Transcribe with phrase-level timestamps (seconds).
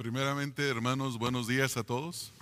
[0.00, 2.32] Primeramente, hermanos, buenos días a todos.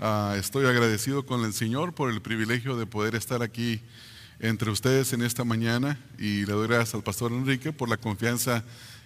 [0.00, 3.80] Ah, estoy agradecido con el Señor por el privilegio de poder estar aquí
[4.40, 8.64] entre ustedes en esta mañana y le doy gracias al pastor Enrique por la confianza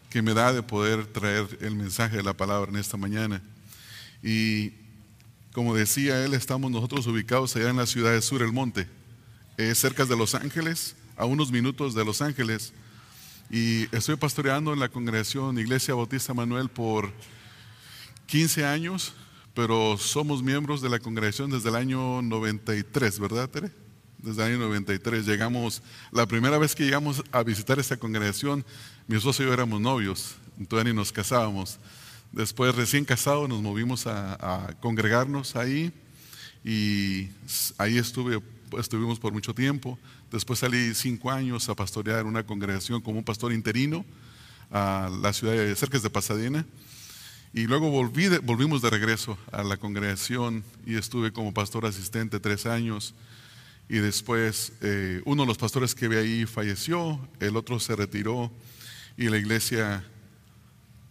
[0.09, 3.43] que me da de poder traer el mensaje de la palabra en esta mañana.
[4.23, 4.73] Y
[5.53, 8.89] como decía él, estamos nosotros ubicados allá en la ciudad de Sur el Monte,
[9.59, 12.73] eh, cerca de Los Ángeles, a unos minutos de Los Ángeles.
[13.51, 17.13] Y estoy pastoreando en la congregación Iglesia Bautista Manuel por
[18.33, 19.13] 15 años,
[19.53, 23.71] pero somos miembros de la congregación desde el año 93, ¿verdad, Tere?
[24.17, 25.83] Desde el año 93 llegamos,
[26.13, 28.65] la primera vez que llegamos a visitar esta congregación,
[29.07, 30.37] mi esposo y yo éramos novios,
[30.67, 31.79] todavía ni nos casábamos.
[32.33, 35.93] Después, recién casados, nos movimos a, a congregarnos ahí
[36.65, 37.29] y
[37.77, 38.41] ahí estuve,
[38.79, 39.99] estuvimos por mucho tiempo.
[40.31, 44.07] Después salí cinco años a pastorear una congregación como un pastor interino
[44.71, 46.65] a la ciudad de cerca de Pasadena.
[47.55, 52.65] Y luego volví volvimos de regreso a la congregación y estuve como pastor asistente tres
[52.65, 53.15] años.
[53.91, 58.51] Y después eh, uno de los pastores que ve ahí falleció, el otro se retiró
[59.19, 60.03] y la iglesia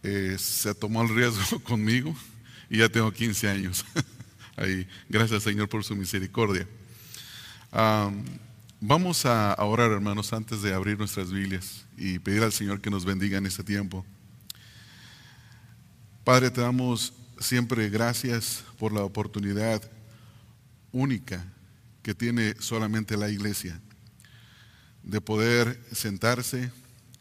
[0.02, 2.16] eh, se tomó el riesgo conmigo
[2.72, 3.86] y ya tengo 15 años.
[4.56, 6.67] ahí, gracias Señor por su misericordia.
[8.80, 13.06] vamos a orar hermanos antes de abrir nuestras Biblias y pedir al Señor que nos
[13.06, 14.03] bendiga en este tiempo.
[16.23, 19.81] Padre, te damos siempre gracias por la oportunidad
[20.91, 21.44] única
[22.03, 23.81] que tiene solamente la iglesia
[25.02, 26.72] de poder sentarse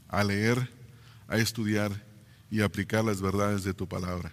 [0.06, 0.70] a leer,
[1.28, 2.04] a estudiar
[2.50, 4.32] y aplicar las verdades de tu palabra.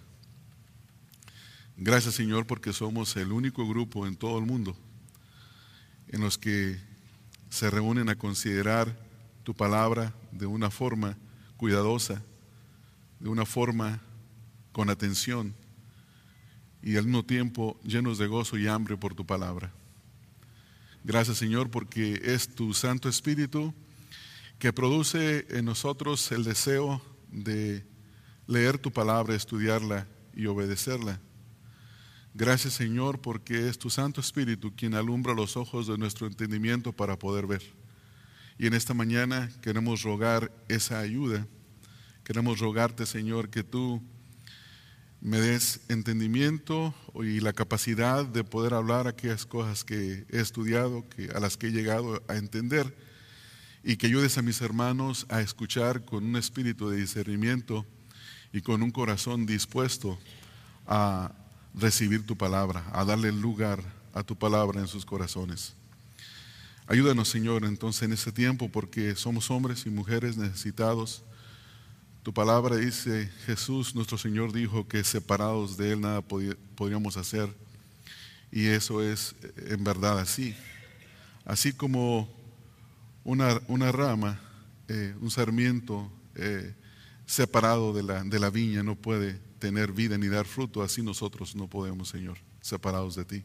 [1.77, 4.75] Gracias Señor porque somos el único grupo en todo el mundo
[6.09, 6.77] en los que
[7.49, 8.93] se reúnen a considerar
[9.43, 11.15] tu palabra de una forma
[11.55, 12.21] cuidadosa,
[13.21, 14.01] de una forma
[14.77, 15.55] con atención
[16.83, 19.73] y al mismo tiempo llenos de gozo y hambre por tu palabra.
[21.03, 23.73] Gracias Señor porque es tu Santo Espíritu
[24.59, 27.01] que produce en nosotros el deseo
[27.31, 27.87] de
[28.45, 30.05] leer tu palabra, estudiarla
[30.35, 31.19] y obedecerla.
[32.35, 37.17] Gracias Señor porque es tu Santo Espíritu quien alumbra los ojos de nuestro entendimiento para
[37.17, 37.63] poder ver.
[38.59, 41.47] Y en esta mañana queremos rogar esa ayuda.
[42.23, 44.03] Queremos rogarte Señor que tú
[45.27, 51.29] me des entendimiento y la capacidad de poder hablar aquellas cosas que he estudiado, que,
[51.31, 52.95] a las que he llegado a entender,
[53.83, 57.85] y que ayudes a mis hermanos a escuchar con un espíritu de discernimiento
[58.53, 60.17] y con un corazón dispuesto
[60.85, 61.33] a
[61.73, 63.83] recibir tu palabra, a darle lugar
[64.13, 65.73] a tu palabra en sus corazones.
[66.87, 71.25] Ayúdanos, Señor, entonces en este tiempo, porque somos hombres y mujeres necesitados
[72.27, 77.47] tu palabra dice, Jesús nuestro Señor dijo que separados de Él nada podríamos hacer.
[78.51, 80.53] Y eso es en verdad así.
[81.45, 82.29] Así como
[83.23, 84.41] una, una rama,
[84.89, 86.75] eh, un sarmiento eh,
[87.25, 91.55] separado de la, de la viña no puede tener vida ni dar fruto, así nosotros
[91.55, 93.43] no podemos, Señor, separados de ti.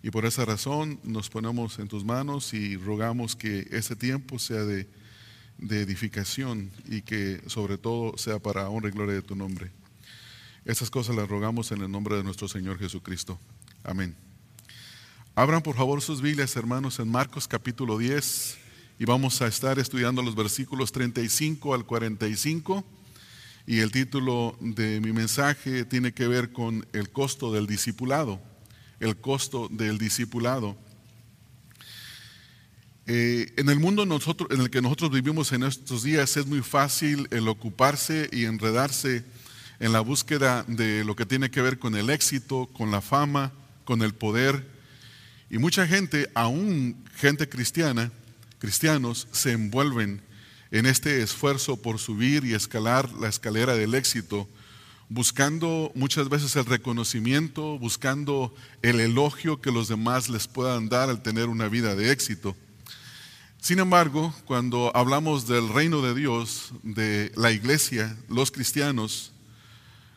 [0.00, 4.62] Y por esa razón nos ponemos en tus manos y rogamos que ese tiempo sea
[4.62, 4.88] de
[5.60, 9.70] de edificación y que sobre todo sea para honra y gloria de tu nombre.
[10.64, 13.38] Estas cosas las rogamos en el nombre de nuestro Señor Jesucristo.
[13.84, 14.14] Amén.
[15.34, 18.58] Abran por favor sus Biblias, hermanos, en Marcos capítulo 10
[18.98, 22.84] y vamos a estar estudiando los versículos 35 al 45
[23.66, 28.40] y el título de mi mensaje tiene que ver con el costo del discipulado,
[28.98, 30.76] el costo del discipulado.
[33.12, 36.62] Eh, en el mundo nosotros, en el que nosotros vivimos en estos días es muy
[36.62, 39.24] fácil el ocuparse y enredarse
[39.80, 43.50] en la búsqueda de lo que tiene que ver con el éxito, con la fama,
[43.84, 44.64] con el poder.
[45.50, 48.12] Y mucha gente, aún gente cristiana,
[48.60, 50.22] cristianos, se envuelven
[50.70, 54.48] en este esfuerzo por subir y escalar la escalera del éxito,
[55.08, 61.24] buscando muchas veces el reconocimiento, buscando el elogio que los demás les puedan dar al
[61.24, 62.54] tener una vida de éxito.
[63.60, 69.32] Sin embargo, cuando hablamos del reino de Dios, de la iglesia, los cristianos,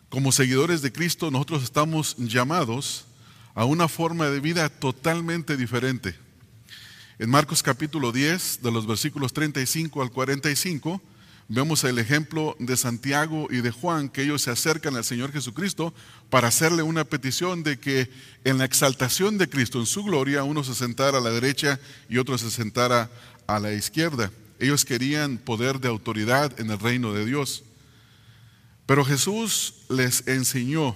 [0.08, 3.04] como seguidores de Cristo, nosotros estamos llamados
[3.54, 6.16] a una forma de vida totalmente diferente.
[7.20, 11.02] En Marcos capítulo 10, de los versículos 35 al 45,
[11.50, 15.94] vemos el ejemplo de Santiago y de Juan, que ellos se acercan al Señor Jesucristo
[16.30, 18.10] para hacerle una petición de que
[18.44, 21.80] en la exaltación de Cristo, en su gloria, uno se sentara a la derecha
[22.10, 23.12] y otro se sentara
[23.48, 24.32] a la izquierda.
[24.60, 27.64] Ellos querían poder de autoridad en el reino de Dios.
[28.86, 30.96] Pero Jesús les enseñó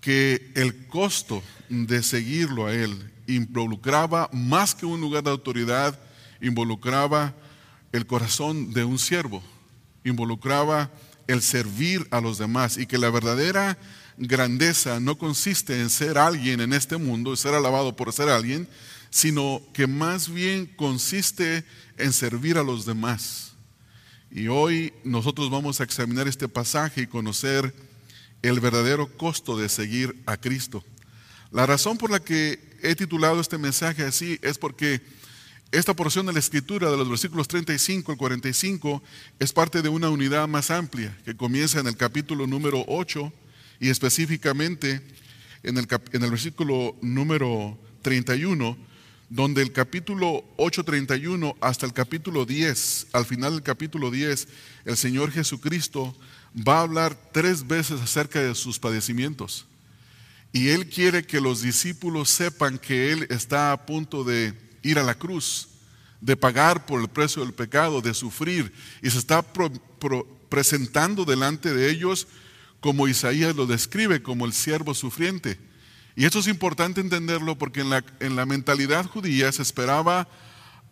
[0.00, 5.98] que el costo de seguirlo a Él involucraba más que un lugar de autoridad,
[6.40, 7.34] involucraba
[7.92, 9.42] el corazón de un siervo,
[10.04, 10.90] involucraba
[11.26, 13.78] el servir a los demás y que la verdadera
[14.16, 18.68] grandeza no consiste en ser alguien en este mundo, ser alabado por ser alguien,
[19.16, 21.64] sino que más bien consiste
[21.96, 23.54] en servir a los demás.
[24.30, 27.72] Y hoy nosotros vamos a examinar este pasaje y conocer
[28.42, 30.84] el verdadero costo de seguir a Cristo.
[31.50, 35.00] La razón por la que he titulado este mensaje así es porque
[35.72, 39.02] esta porción de la escritura de los versículos 35 al 45
[39.38, 43.32] es parte de una unidad más amplia que comienza en el capítulo número 8
[43.80, 45.00] y específicamente
[45.62, 48.76] en el, en el versículo número 31,
[49.28, 54.48] donde el capítulo 8.31 hasta el capítulo 10, al final del capítulo 10,
[54.84, 56.14] el Señor Jesucristo
[56.56, 59.66] va a hablar tres veces acerca de sus padecimientos.
[60.52, 65.02] Y Él quiere que los discípulos sepan que Él está a punto de ir a
[65.02, 65.68] la cruz,
[66.20, 69.44] de pagar por el precio del pecado, de sufrir, y se está
[70.48, 72.28] presentando delante de ellos
[72.80, 75.58] como Isaías lo describe, como el siervo sufriente.
[76.16, 80.26] Y esto es importante entenderlo porque en la, en la mentalidad judía se esperaba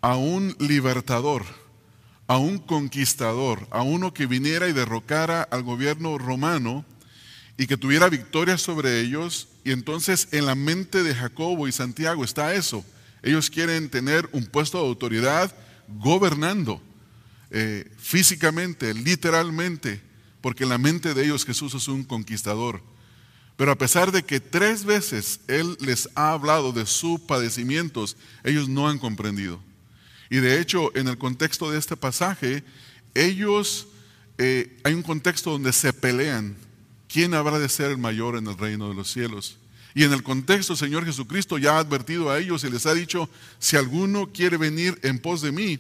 [0.03, 1.45] a un libertador,
[2.27, 6.85] a un conquistador, a uno que viniera y derrocara al gobierno romano
[7.57, 9.49] y que tuviera victoria sobre ellos.
[9.65, 12.85] Y entonces en la mente de Jacobo y Santiago está eso.
[13.23, 15.55] Ellos quieren tener un puesto de autoridad
[15.89, 16.83] gobernando
[17.51, 20.03] eh, físicamente, literalmente,
[20.43, 22.83] porque en la mente de ellos Jesús es un conquistador.
[23.57, 28.69] Pero a pesar de que tres veces Él les ha hablado de sus padecimientos, ellos
[28.69, 29.61] no han comprendido.
[30.29, 32.65] Y de hecho, en el contexto de este pasaje,
[33.15, 33.87] ellos,
[34.39, 36.57] eh, hay un contexto donde se pelean.
[37.09, 39.59] ¿Quién habrá de ser el mayor en el reino de los cielos?
[39.95, 43.31] Y en el contexto, Señor Jesucristo ya ha advertido a ellos y les ha dicho,
[43.61, 45.79] si alguno quiere venir en pos de mí,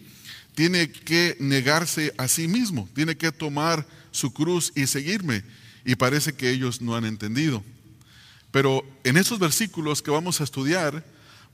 [0.55, 5.43] tiene que negarse a sí mismo, tiene que tomar su cruz y seguirme.
[5.85, 7.63] Y parece que ellos no han entendido.
[8.51, 11.05] Pero en estos versículos que vamos a estudiar,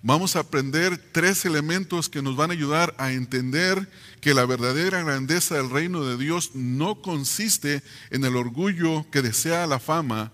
[0.03, 3.91] vamos a aprender tres elementos que nos van a ayudar a entender
[4.21, 9.67] que la verdadera grandeza del reino de Dios no consiste en el orgullo que desea
[9.67, 10.33] la fama,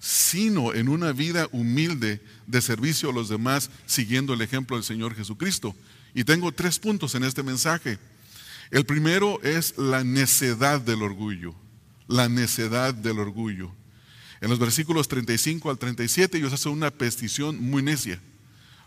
[0.00, 5.14] sino en una vida humilde de servicio a los demás, siguiendo el ejemplo del Señor
[5.14, 5.74] Jesucristo.
[6.14, 7.98] Y tengo tres puntos en este mensaje.
[8.70, 11.54] El primero es la necedad del orgullo,
[12.08, 13.70] la necedad del orgullo.
[14.40, 18.20] En los versículos 35 al 37 ellos hacen una petición muy necia,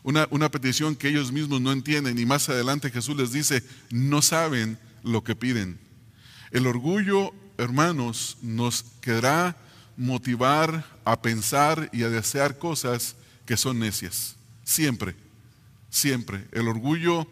[0.03, 4.21] una, una petición que ellos mismos no entienden y más adelante Jesús les dice, no
[4.21, 5.79] saben lo que piden.
[6.51, 9.55] El orgullo, hermanos, nos quedará
[9.95, 13.15] motivar a pensar y a desear cosas
[13.45, 14.35] que son necias.
[14.63, 15.15] Siempre,
[15.89, 16.47] siempre.
[16.51, 17.27] El orgullo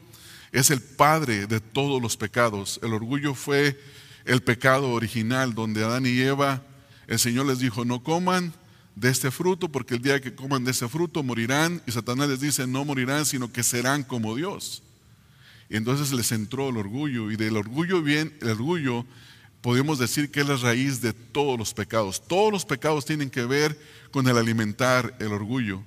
[0.51, 2.80] es el padre de todos los pecados.
[2.83, 3.80] El orgullo fue
[4.25, 6.63] el pecado original donde Adán y Eva,
[7.07, 8.54] el Señor les dijo, no coman
[8.95, 12.42] de este fruto porque el día que coman de ese fruto morirán y Satanás les
[12.42, 14.83] dice, no morirán, sino que serán como Dios.
[15.69, 19.06] Y entonces les entró el orgullo y del orgullo bien, el orgullo
[19.62, 22.25] podemos decir que es la raíz de todos los pecados.
[22.27, 23.79] Todos los pecados tienen que ver
[24.12, 25.84] con el alimentar el orgullo.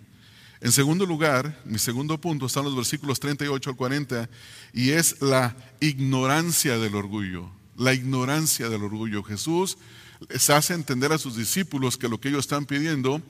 [0.61, 4.31] En segundo lugar, mi segundo punto están los versículos 38 al 40
[4.73, 7.51] y es la ignorancia del orgullo.
[7.83, 9.25] La ignorancia del orgullo.
[9.25, 9.77] Jesús
[10.31, 13.21] les hace entender a sus discípulos que lo que ellos están pidiendo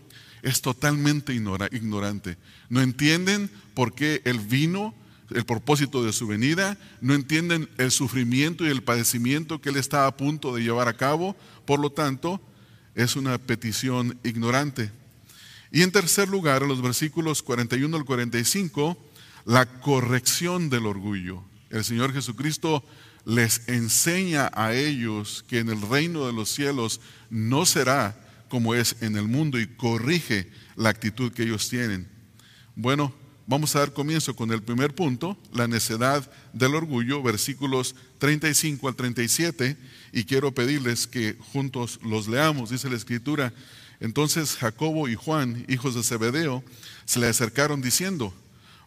[0.43, 2.37] es totalmente ignorante.
[2.69, 4.95] No entienden por qué Él vino,
[5.31, 10.07] el propósito de su venida, no entienden el sufrimiento y el padecimiento que Él está
[10.07, 12.39] a punto de llevar a cabo, por lo tanto,
[12.95, 14.93] es una petición ignorante.
[15.71, 18.99] Y en tercer lugar, en los versículos 41 al 45,
[19.47, 21.43] la corrección del orgullo.
[21.71, 22.85] El Señor Jesucristo
[23.25, 27.01] les enseña a ellos que en el reino de los cielos
[27.31, 32.09] no será como es en el mundo y corrige la actitud que ellos tienen.
[32.75, 33.15] Bueno,
[33.47, 38.95] Vamos a dar comienzo con el primer punto, la necedad del orgullo, versículos 35 al
[38.95, 39.77] 37,
[40.13, 43.53] y quiero pedirles que juntos los leamos, dice la escritura.
[43.99, 46.63] Entonces Jacobo y Juan, hijos de Zebedeo,
[47.05, 48.33] se le acercaron diciendo,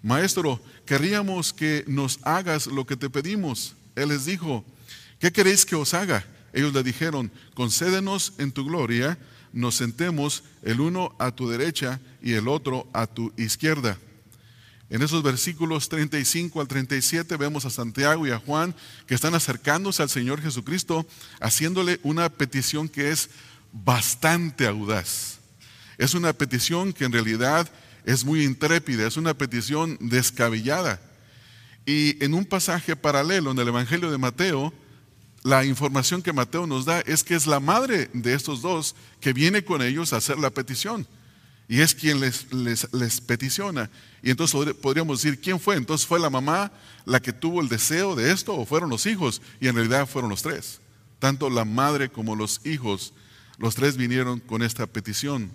[0.02, 3.76] Maestro, querríamos que nos hagas lo que te pedimos.
[3.96, 4.66] Él les dijo,
[5.20, 6.26] ¿qué queréis que os haga?
[6.54, 9.18] Ellos le dijeron, concédenos en tu gloria,
[9.52, 13.98] nos sentemos el uno a tu derecha y el otro a tu izquierda.
[14.90, 18.76] En esos versículos 35 al 37 vemos a Santiago y a Juan
[19.08, 21.08] que están acercándose al Señor Jesucristo,
[21.40, 23.30] haciéndole una petición que es
[23.72, 25.40] bastante audaz.
[25.98, 27.70] Es una petición que en realidad
[28.06, 31.02] es muy intrépida, es una petición descabellada.
[31.86, 34.74] Y en un pasaje paralelo en el Evangelio de Mateo,
[35.44, 39.34] la información que Mateo nos da es que es la madre de estos dos que
[39.34, 41.08] viene con ellos a hacer la petición.
[41.68, 43.90] Y es quien les, les, peticiona.
[44.24, 45.76] Y entonces podríamos decir, ¿quién fue?
[45.76, 46.72] Entonces fue la mamá
[47.06, 49.42] la que tuvo el deseo de esto o fueron los hijos.
[49.60, 50.82] Y en realidad fueron los tres.
[51.20, 53.14] Tanto la madre como los hijos,
[53.58, 55.52] los tres vinieron con esta petición.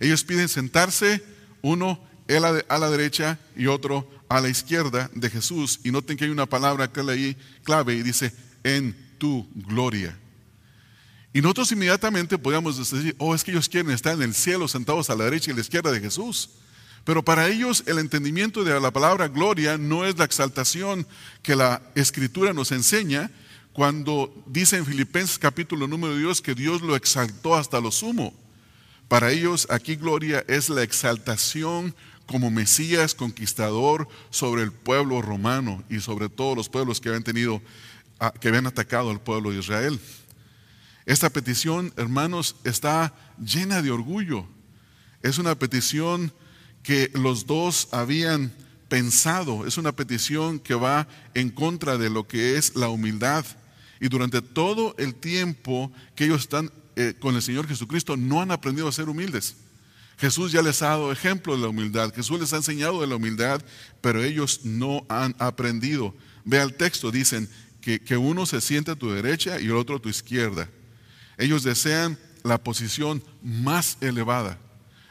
[0.00, 1.24] Ellos piden sentarse,
[1.62, 5.80] uno él a la derecha y otro a la izquierda de Jesús.
[5.84, 10.18] Y noten que hay una palabra clave y dice, en tu gloria.
[11.32, 15.10] Y nosotros inmediatamente podríamos decir, oh, es que ellos quieren estar en el cielo sentados
[15.10, 16.50] a la derecha y a la izquierda de Jesús.
[17.04, 21.06] Pero para ellos el entendimiento de la palabra gloria no es la exaltación
[21.42, 23.30] que la escritura nos enseña
[23.72, 28.32] cuando dice en Filipenses capítulo número Dios que Dios lo exaltó hasta lo sumo.
[29.08, 31.94] Para ellos aquí gloria es la exaltación
[32.26, 37.60] como Mesías conquistador sobre el pueblo romano y sobre todos los pueblos que habían tenido,
[38.20, 40.00] ah, que habían atacado al pueblo de Israel.
[41.06, 44.46] Esta petición, hermanos, está llena de orgullo.
[45.22, 46.32] Es una petición
[46.82, 48.52] que los dos habían
[48.88, 49.66] pensado.
[49.66, 53.44] Es una petición que va en contra de lo que es la humildad.
[54.00, 58.50] Y durante todo el tiempo que ellos están eh, con el Señor Jesucristo, no han
[58.50, 59.56] aprendido a ser humildes.
[60.18, 62.14] Jesús ya les ha dado ejemplo de la humildad.
[62.14, 63.62] Jesús les ha enseñado de la humildad,
[64.00, 66.14] pero ellos no han aprendido.
[66.44, 67.48] Vea el texto, dicen
[67.80, 70.68] que, uno se siente a tu derecha y el otro a tu izquierda.
[71.36, 74.58] Ellos desean la posición más elevada.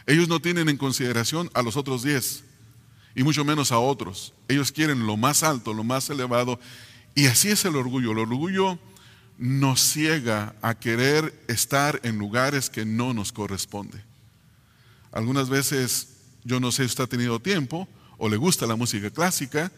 [0.06, 2.44] Ellos no tienen en consideración a los otros diez
[3.16, 4.34] y mucho menos a otros.
[4.48, 6.60] Ellos quieren lo más alto, lo más elevado.
[7.16, 8.12] Y así es el orgullo.
[8.12, 8.80] El orgullo
[9.38, 14.04] nos ciega a querer estar en lugares que no nos corresponde.
[15.14, 16.10] Algunas veces,
[16.44, 19.72] yo no sé si usted ha tenido tiempo o le gusta la música clásica,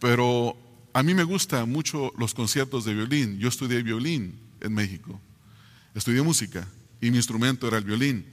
[0.00, 0.56] pero
[0.94, 3.38] a mí me gustan mucho los conciertos de violín.
[3.38, 5.20] Yo estudié violín en México.
[5.94, 6.66] Estudié música
[7.00, 8.24] y mi instrumento era el violín.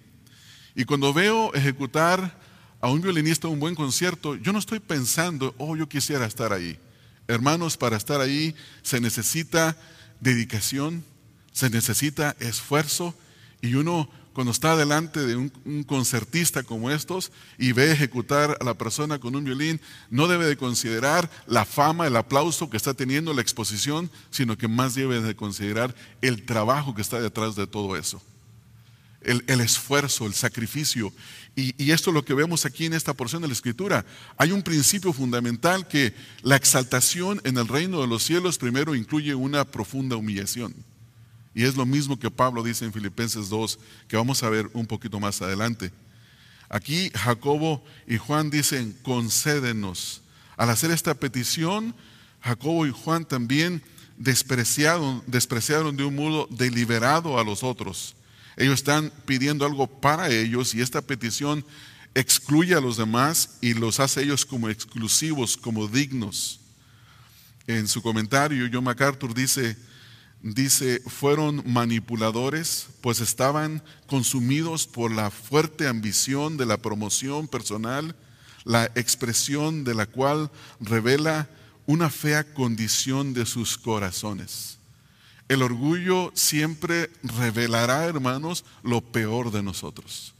[0.73, 2.39] Y cuando veo ejecutar
[2.79, 6.79] a un violinista un buen concierto, yo no estoy pensando, oh, yo quisiera estar ahí.
[7.27, 9.77] Hermanos, para estar ahí se necesita
[10.21, 11.03] dedicación,
[11.51, 13.13] se necesita esfuerzo
[13.61, 18.73] y uno cuando está delante de un, concertista como estos y ve ejecutar a la
[18.73, 23.33] persona con un violín, no debe de considerar la fama, el aplauso que está teniendo
[23.33, 27.95] la exposición, sino que más debe de considerar el trabajo que está detrás de todo
[27.95, 28.21] eso.
[29.21, 31.13] El, esfuerzo, el sacrificio.
[31.55, 34.05] Y, esto es lo que vemos aquí en esta porción de la Escritura.
[34.37, 36.13] Hay un principio fundamental que
[36.43, 40.75] la exaltación en el reino de los cielos primero incluye una profunda humillación.
[41.55, 44.85] Y es lo mismo que Pablo dice en Filipenses 2, que vamos a ver un
[44.85, 45.91] poquito más adelante.
[46.67, 50.21] Aquí Jacobo y Juan dicen, concédenos.
[50.57, 51.95] Al hacer esta petición,
[52.41, 53.81] Jacobo y Juan también
[54.17, 58.15] despreciaron, despreciaron de un modo deliberado a los otros.
[58.57, 61.65] Ellos están pidiendo algo para ellos y esta petición
[62.13, 66.59] excluye a los demás y los hace ellos como exclusivos, como dignos.
[67.67, 69.77] En su comentario, John MacArthur dice,
[70.41, 78.15] dice, fueron manipuladores, pues estaban consumidos por la fuerte ambición de la promoción personal,
[78.63, 81.49] la expresión de la cual revela
[81.85, 84.77] una fea condición de sus corazones.
[85.47, 90.33] El orgullo siempre revelará, hermanos, lo peor de nosotros.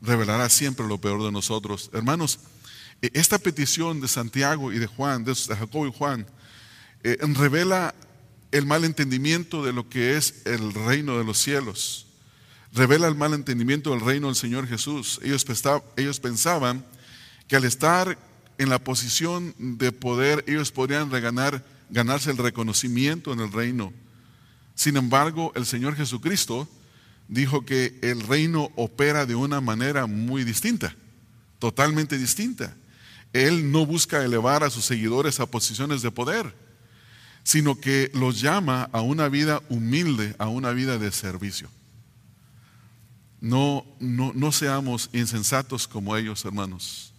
[0.00, 1.90] Revelará siempre lo peor de nosotros.
[1.92, 2.38] Hermanos,
[3.02, 6.26] e-, esta petición de Santiago y de Juan, de Jacobo y Juan,
[7.02, 7.94] eh, revela
[8.52, 12.06] el mal entendimiento de lo que es el reino de los cielos.
[12.72, 15.20] Revela el mal entendimiento del reino del Señor Jesús.
[15.22, 16.84] Ellos, pensaban
[17.48, 18.18] que al estar
[18.58, 23.92] en la posición de poder, ellos podrían reganar, ganarse el reconocimiento en el reino.
[24.74, 26.68] Sin embargo, el Señor Jesucristo
[27.28, 30.94] dijo que el reino opera de una manera muy distinta,
[31.58, 32.76] totalmente distinta.
[33.32, 36.65] Él no busca elevar a sus seguidores a posiciones de poder
[37.46, 41.68] sino que los llama a una vida humilde, a una vida de servicio.
[43.40, 47.14] No, no, no seamos insensatos como ellos, hermanos.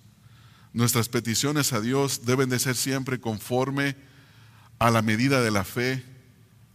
[0.74, 3.96] Nuestras peticiones a Dios deben de ser siempre conforme
[4.80, 6.04] a la medida de la fe.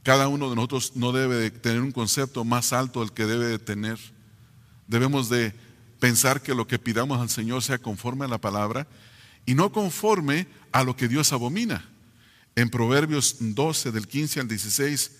[0.02, 3.44] Cada uno de nosotros no debe de tener un concepto más alto del que debe
[3.44, 3.98] de tener.
[4.86, 5.52] Debemos de
[6.00, 8.86] pensar que lo que pidamos al Señor sea conforme a la palabra
[9.44, 11.91] y no conforme a lo que Dios abomina.
[12.54, 15.12] En Proverbios 12, del 15 al 16,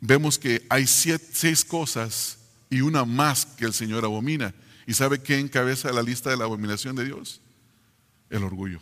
[0.00, 2.38] vemos que hay seis cosas
[2.70, 4.54] y una más que el Señor abomina.
[4.86, 7.40] ¿Y sabe qué encabeza la lista de la abominación de Dios?
[8.30, 8.80] El orgullo,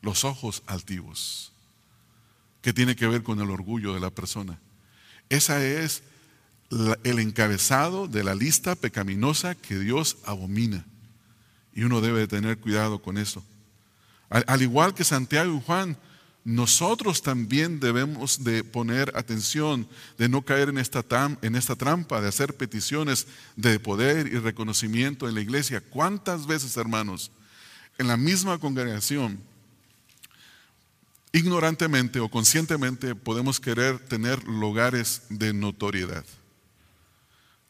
[0.00, 1.52] los ojos altivos,
[2.60, 4.58] que tiene que ver con el orgullo de la persona.
[5.28, 6.02] Esa es
[7.04, 10.84] el encabezado de la lista pecaminosa que Dios abomina.
[11.74, 13.44] Y uno debe tener cuidado con eso.
[14.28, 15.98] Al, igual que Santiago y Juan,
[16.44, 21.04] nosotros también debemos de poner atención de no caer en esta,
[21.40, 25.80] en esta trampa de hacer peticiones de poder y reconocimiento en la iglesia.
[25.80, 27.30] ¿Cuántas veces, hermanos,
[27.96, 29.40] en la misma congregación,
[31.32, 36.24] ignorantemente o conscientemente podemos querer tener lugares de notoriedad?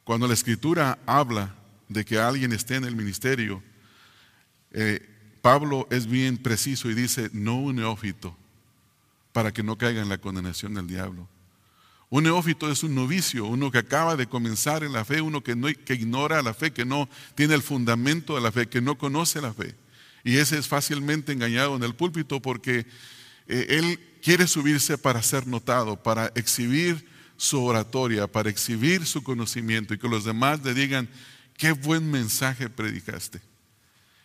[0.04, 1.54] Cuando la escritura habla
[1.90, 3.62] de que alguien esté en el ministerio,
[4.70, 5.06] eh,
[5.42, 8.36] Pablo es bien preciso y dice, no un neófito,
[9.32, 11.28] para que no caiga en la condenación del diablo.
[12.10, 15.56] Un neófito es un novicio, uno que acaba de comenzar en la fe, uno que,
[15.56, 19.40] no, ignora la fe, que no tiene el fundamento de la fe, que no conoce
[19.40, 19.74] la fe.
[20.22, 22.86] Y ese es fácilmente engañado en el púlpito porque
[23.48, 27.08] eh, él quiere subirse para ser notado, para exhibir
[27.38, 31.08] su oratoria, para exhibir su conocimiento y que los demás le digan,
[31.56, 33.40] qué buen mensaje predicaste.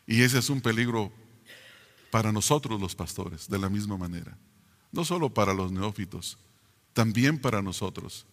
[0.05, 1.11] Y ese es un peligro
[2.11, 4.37] para nosotros los pastores, de la misma manera.
[4.91, 6.37] No solo para los neófitos,
[6.93, 8.25] también para nosotros.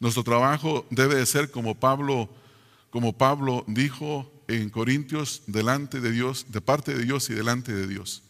[0.00, 2.28] Nuestro trabajo debe de ser como Pablo,
[2.90, 7.86] como Pablo dijo en Corintios, delante de Dios, de parte de Dios y delante de
[7.86, 8.22] Dios.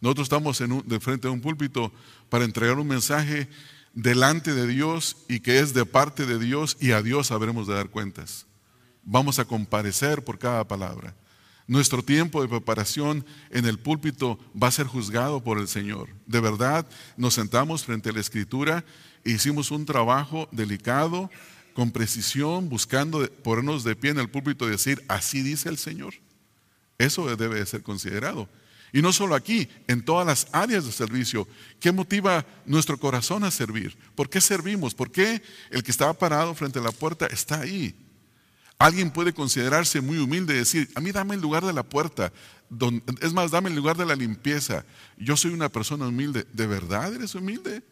[0.00, 1.92] Nosotros estamos en de frente a un púlpito
[2.28, 3.48] para entregar un mensaje
[3.92, 7.74] delante de Dios y que es de parte de Dios y a Dios sabremos de
[7.74, 8.46] dar cuentas.
[9.02, 11.14] Vamos a comparecer por cada palabra.
[11.66, 16.08] Nuestro tiempo de preparación en el púlpito va a ser juzgado por el Señor.
[16.26, 16.86] De verdad,
[17.16, 18.84] nos sentamos frente a la Escritura
[19.24, 21.30] e hicimos un trabajo delicado,
[21.74, 26.14] con precisión, buscando ponernos de pie en el púlpito y decir, así dice el Señor.
[26.98, 28.48] Eso debe de ser considerado.
[28.92, 31.46] Y no solo aquí, en todas las áreas de servicio.
[31.78, 33.96] ¿Qué motiva nuestro corazón a servir?
[34.14, 34.94] ¿Por qué servimos?
[34.94, 37.94] ¿Por qué el que estaba parado frente a la puerta está ahí?
[38.80, 42.32] Alguien puede considerarse muy humilde y decir, a mí dame el lugar de la puerta,
[43.20, 44.86] es más, dame el lugar de la limpieza.
[45.18, 46.46] Yo soy una persona humilde.
[46.54, 47.82] ¿De verdad eres humilde?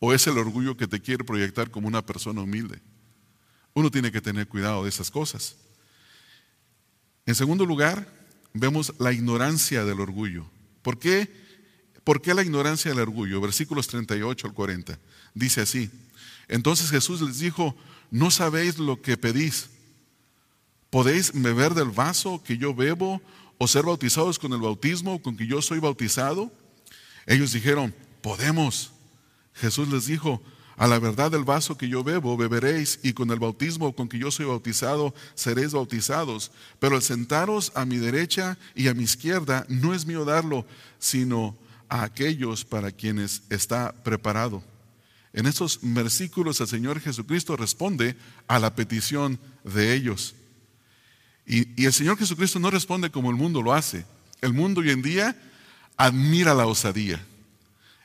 [0.00, 2.82] ¿O es el orgullo que te quiere proyectar como una persona humilde?
[3.72, 5.54] Uno tiene que tener cuidado de esas cosas.
[7.24, 8.04] En segundo lugar,
[8.52, 10.50] vemos la ignorancia del orgullo.
[10.82, 11.32] ¿Por qué?
[12.02, 13.40] ¿Por qué la ignorancia del orgullo?
[13.40, 14.98] Versículos 38 al 40.
[15.34, 15.88] Dice así.
[16.48, 17.76] Entonces Jesús les dijo,
[18.10, 19.70] no sabéis lo que pedís.
[20.90, 23.22] ¿Podéis beber del vaso que yo bebo
[23.58, 26.50] o ser bautizados con el bautismo con que yo soy bautizado?
[27.26, 28.92] Ellos dijeron, podemos.
[29.54, 30.42] Jesús les dijo,
[30.76, 34.18] a la verdad del vaso que yo bebo beberéis y con el bautismo con que
[34.18, 36.50] yo soy bautizado seréis bautizados.
[36.78, 40.66] Pero sentaros a mi derecha y a mi izquierda no es mío darlo,
[40.98, 41.56] sino
[41.88, 44.64] a aquellos para quienes está preparado.
[45.32, 48.16] En esos versículos el Señor Jesucristo responde
[48.48, 50.34] a la petición de ellos.
[51.50, 54.04] Y, el Señor Jesucristo no responde como el mundo lo hace.
[54.40, 55.36] El mundo hoy en día
[55.96, 57.20] admira la osadía.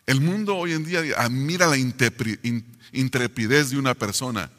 [0.08, 4.50] El mundo hoy en día admira la intrepidez de una persona,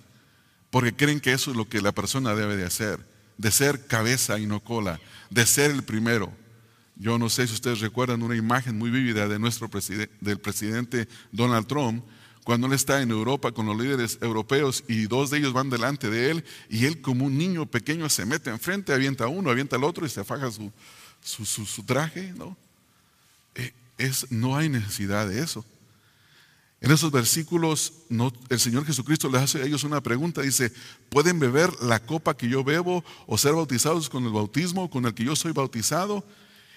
[0.71, 3.01] porque creen que eso es lo que la persona debe de hacer,
[3.39, 6.33] de ser cabeza y no cola, de ser el primero.
[6.95, 9.69] Yo no sé si ustedes recuerdan una imagen muy vívida de nuestro
[10.21, 12.05] del presidente Donald Trump,
[12.47, 16.09] cuando él está en Europa con los líderes europeos y dos de ellos van delante
[16.09, 19.75] de él y él como un niño pequeño se mete enfrente, avienta a uno, avienta
[19.75, 22.57] al otro y se faja su, traje, ¿no?
[23.57, 25.65] Eh, es, no hay necesidad de eso.
[26.81, 27.95] En esos versículos
[28.49, 30.73] el Señor Jesucristo les hace a ellos una pregunta, dice,
[31.09, 35.15] ¿pueden beber la copa que yo bebo o ser bautizados con el bautismo con el
[35.15, 36.25] que yo soy bautizado?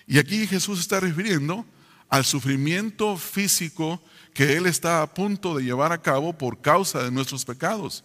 [0.08, 1.64] Y aquí Jesús está refiriendo
[2.10, 4.02] al sufrimiento físico
[4.34, 8.04] que Él está a punto de llevar a cabo por causa de nuestros pecados.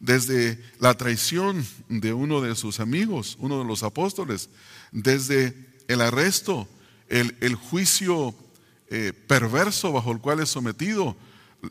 [0.00, 4.48] Desde la traición de uno de sus amigos, uno de los apóstoles,
[4.92, 5.56] desde
[5.88, 6.68] el arresto,
[7.08, 8.34] el, juicio
[8.90, 11.16] eh, perverso bajo el cual es sometido,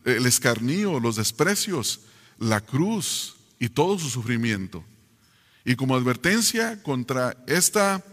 [0.04, 2.02] el escarnio, los desprecios,
[2.40, 4.84] la cruz y todo su sufrimiento.
[5.64, 8.04] Y como advertencia contra esta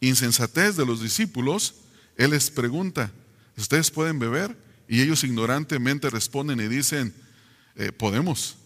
[0.00, 1.74] insensatez de los discípulos,
[2.18, 3.10] Él les pregunta,
[3.56, 4.54] ¿ustedes pueden beber?
[4.88, 7.14] Y ellos ignorantemente responden y dicen,
[7.76, 8.56] eh, podemos.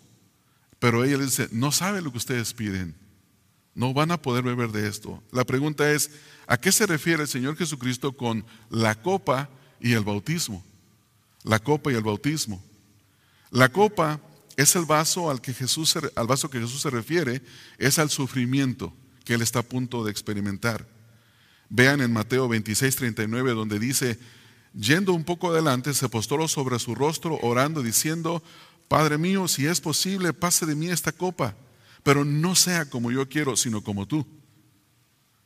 [0.79, 2.95] Pero ella les dice, no sabe lo que ustedes piden.
[3.75, 5.23] No van a poder beber de esto.
[5.31, 6.11] La pregunta es,
[6.47, 10.65] ¿a qué se refiere el Señor Jesucristo con la copa y el bautismo?
[11.45, 12.63] La copa y el bautismo.
[13.51, 14.19] La copa
[14.57, 17.43] es el vaso al que Jesús al vaso que Jesús se refiere,
[17.79, 20.87] es al sufrimiento que él está a punto de experimentar.
[21.75, 24.19] Vean en Mateo 26, 39, donde dice,
[24.75, 28.43] yendo un poco adelante, se postró sobre su rostro, orando, diciendo,
[28.89, 31.57] Padre mío, si es posible, pase de mí esta copa,
[32.03, 34.27] pero no sea como yo quiero, sino como tú.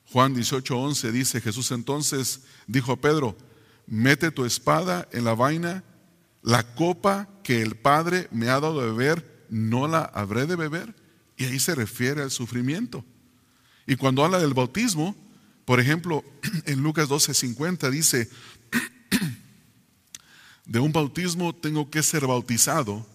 [0.06, 3.36] Juan 18, 11 dice, Jesús entonces dijo a Pedro,
[3.86, 5.84] mete tu espada en la vaina,
[6.42, 10.92] la copa que el Padre me ha dado de beber, no la habré de beber.
[11.36, 13.04] Y ahí se refiere al sufrimiento.
[13.86, 15.14] Y cuando habla del bautismo,
[15.66, 16.24] por ejemplo,
[16.64, 18.30] en Lucas 12:50 dice,
[20.64, 23.06] de un bautismo tengo que ser bautizado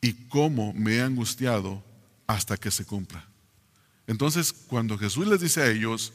[0.00, 1.82] y cómo me he angustiado
[2.28, 3.26] hasta que se cumpla.
[4.06, 6.12] Entonces, cuando Jesús les dice a ellos,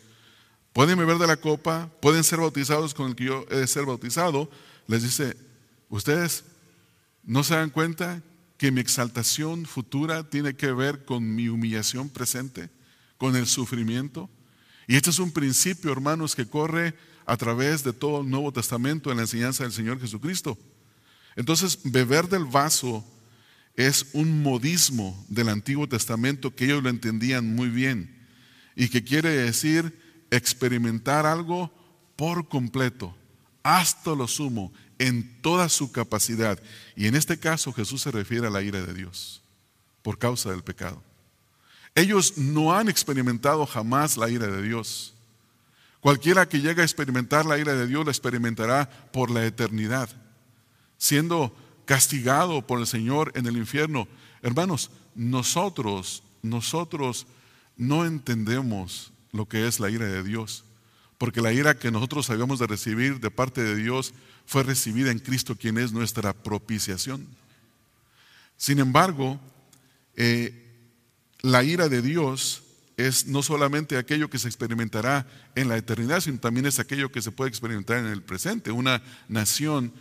[0.72, 3.86] pueden beber de la copa, pueden ser bautizados con el que yo he de ser
[3.86, 4.50] bautizado,
[4.88, 5.36] les dice,
[5.90, 6.46] ustedes
[7.24, 8.22] no se dan cuenta
[8.58, 12.70] que mi exaltación futura tiene que ver con mi humillación presente
[13.18, 14.30] con el sufrimiento.
[14.90, 16.96] Y este es un principio, hermanos, que corre
[17.28, 20.58] a través de todo el Nuevo Testamento en la enseñanza del Señor Jesucristo.
[21.36, 23.06] Entonces, beber del vaso
[23.76, 28.28] es un modismo del Antiguo Testamento que ellos lo entendían muy bien
[28.76, 31.72] y que quiere decir experimentar algo
[32.16, 33.16] por completo,
[33.62, 36.60] hasta lo sumo, en toda su capacidad.
[36.96, 39.44] Y en este caso Jesús se refiere a la ira de Dios
[40.02, 41.04] por causa del pecado.
[41.96, 45.14] Ellos no han experimentado jamás la ira de Dios.
[46.00, 50.10] Cualquiera que llegue a experimentar la ira de Dios la experimentará por la eternidad,
[50.98, 54.08] siendo castigado por el Señor en el infierno.
[54.42, 57.28] Hermanos, nosotros, nosotros
[57.76, 60.64] no entendemos lo que es la ira de Dios,
[61.18, 64.14] porque la ira que nosotros habíamos de recibir de parte de Dios
[64.46, 67.28] fue recibida en Cristo, quien es nuestra propiciación.
[68.56, 69.40] Sin embargo,
[70.16, 70.59] eh,
[71.42, 72.64] la ira de Dios
[72.98, 75.26] es no solamente aquello que se experimentará
[75.56, 78.72] en la eternidad, sino también es aquello que se puede experimentar en el presente.
[78.72, 79.94] Una nación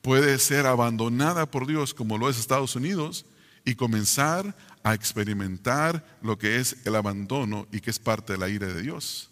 [0.00, 3.26] puede ser abandonada por Dios como lo es Estados Unidos
[3.64, 8.48] y comenzar a experimentar lo que es el abandono y que es parte de la
[8.48, 9.30] ira de Dios.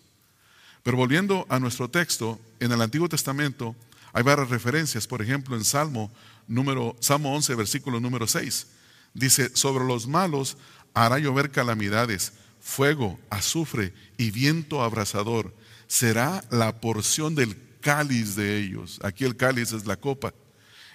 [0.83, 3.77] Pero volviendo a nuestro texto, en el Antiguo Testamento
[4.12, 6.11] hay varias referencias, por ejemplo, en Salmo
[6.49, 8.67] número Salmo 11 versículo número 6
[9.14, 10.57] dice, "Sobre los malos
[10.94, 15.54] hará llover calamidades, fuego, azufre y viento abrasador.
[15.87, 19.00] Será la porción del cáliz de ellos.
[19.02, 20.33] Aquí el cáliz es la copa.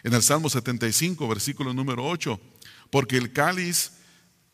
[0.04, 2.40] En el Salmo 75, versículo número 8,
[2.90, 3.92] porque el cáliz,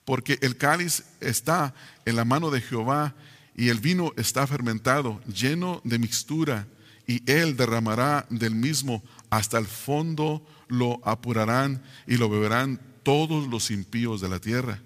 [0.04, 1.74] porque el cáliz está
[2.06, 3.16] en la mano de Jehová
[3.56, 6.68] y el vino está fermentado, lleno de mixtura,
[7.08, 13.70] y él derramará del mismo hasta el fondo lo apurarán y lo beberán todos los
[13.70, 14.82] impíos de la tierra.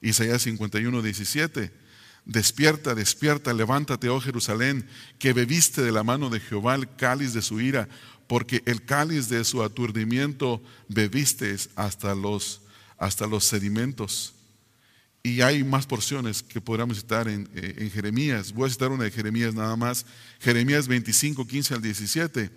[0.00, 1.72] Isaías 51, 17.
[2.24, 4.86] Despierta, despierta, levántate, oh Jerusalén,
[5.18, 7.88] que bebiste de la mano de Jehová el cáliz de su ira,
[8.26, 12.62] porque el cáliz de su aturdimiento bebiste hasta los,
[12.98, 14.34] hasta los sedimentos.
[15.22, 18.52] Y hay más porciones que podríamos citar en, eh, en, Jeremías.
[18.52, 20.06] Voy a citar una de Jeremías nada más.
[20.38, 22.50] Jeremías 25, 15 al 17.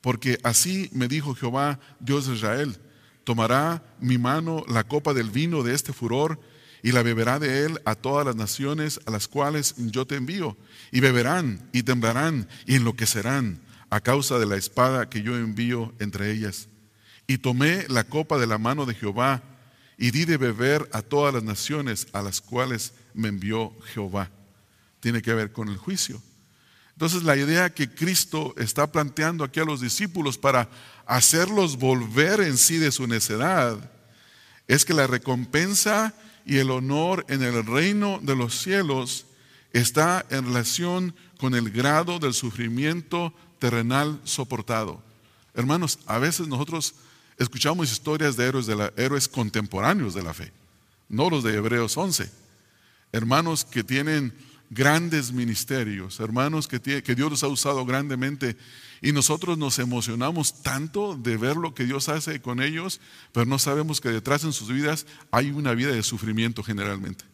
[0.00, 2.76] Porque así me dijo Jehová, Dios de Israel,
[3.22, 6.40] tomará mi mano la copa del vino de este furor
[6.82, 10.56] y la beberá de él a todas las naciones a las cuales yo te envío,
[10.90, 16.32] y beberán y temblarán y enloquecerán a causa de la espada que yo envío entre
[16.32, 16.68] ellas.
[17.26, 19.42] Y tomé la copa de la mano de Jehová
[19.96, 24.30] y di de beber a todas las naciones a las cuales me envió Jehová.
[25.00, 26.20] Tiene que ver con el juicio.
[26.92, 30.68] Entonces la idea que Cristo está planteando aquí a los discípulos para
[31.06, 33.90] hacerlos volver en sí de su necedad
[34.68, 36.14] es que la recompensa
[36.44, 39.26] y el honor en el reino de los cielos
[39.72, 45.02] está en relación con el grado del sufrimiento terrenal soportado.
[45.54, 46.94] Hermanos, a veces nosotros
[47.38, 50.52] escuchamos historias de héroes, de la, héroes contemporáneos de la fe,
[51.08, 52.30] no los de Hebreos 11.
[53.12, 54.32] Hermanos que tienen
[54.70, 58.56] grandes ministerios, hermanos que, que Dios los ha usado grandemente
[59.02, 63.00] y nosotros nos emocionamos tanto de ver lo que Dios hace con ellos,
[63.32, 67.24] pero no sabemos que detrás en sus vidas hay una vida de sufrimiento generalmente.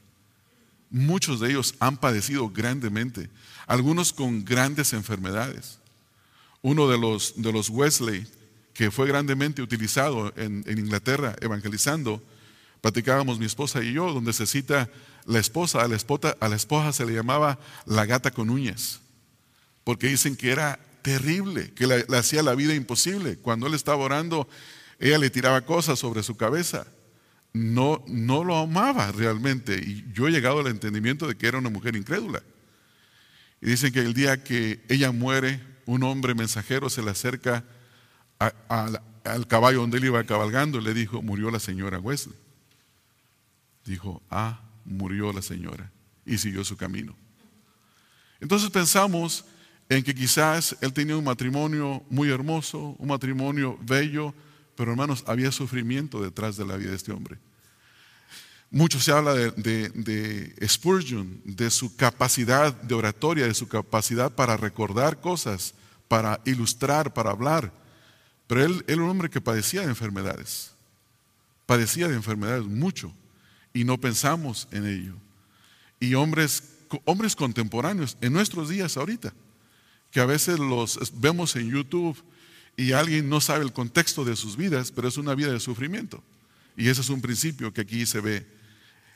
[0.91, 3.29] Muchos de ellos han padecido grandemente,
[3.67, 5.79] algunos con grandes enfermedades.
[6.63, 8.27] Uno de los, de los Wesley,
[8.73, 12.23] que fue grandemente utilizado en, en Inglaterra evangelizando,
[12.81, 14.89] platicábamos mi esposa y yo, donde se cita
[15.27, 19.01] la esposa, la esposa, a la esposa se le llamaba la gata con uñas,
[19.85, 23.39] porque dicen que era terrible, que le, hacía la vida imposible.
[23.39, 24.47] Cuando él estaba orando,
[24.99, 26.87] ella le tiraba cosas sobre su cabeza.
[27.55, 29.79] No, no lo amaba realmente.
[29.79, 32.43] Y yo he llegado al entendimiento de que era una mujer incrédula.
[33.63, 37.65] Y dicen que el día que ella muere, un hombre mensajero se le acerca
[38.39, 42.37] al caballo donde él iba cabalgando y le dijo, murió la señora Wesley.
[43.87, 45.91] Dijo, ah, murió la señora.
[46.27, 47.17] Y siguió su camino.
[48.41, 49.47] Entonces pensamos
[49.89, 54.35] en que quizás él tenía un matrimonio muy hermoso, un matrimonio bello,
[54.77, 57.39] pero hermanos, había sufrimiento detrás de la vida de este hombre.
[58.71, 65.21] Mucho se habla de, Spurgeon, de su capacidad de oratoria, de su capacidad para recordar
[65.21, 65.75] cosas,
[66.07, 67.73] para ilustrar, para hablar.
[68.47, 70.73] Pero él, era un hombre que padecía de enfermedades,
[71.65, 73.13] padecía de enfermedades mucho,
[73.73, 75.15] y no pensamos en ello.
[75.99, 76.63] Y hombres,
[77.07, 79.33] hombres contemporáneos, en nuestros días ahorita,
[80.11, 82.23] que a veces los vemos en YouTube
[82.77, 86.23] y alguien no sabe el contexto de sus vidas, pero es una vida de sufrimiento.
[86.77, 88.47] Y ese es un principio que aquí se ve.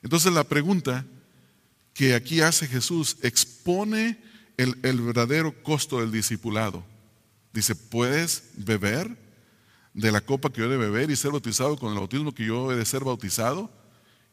[0.02, 1.06] Entonces la pregunta
[1.94, 4.18] que aquí hace Jesús expone
[4.56, 6.84] el, el verdadero costo del discipulado.
[7.52, 9.16] Dice, ¿puedes beber
[9.94, 12.46] de la copa que yo he de beber y ser bautizado con el bautismo que
[12.46, 13.70] yo he de ser bautizado?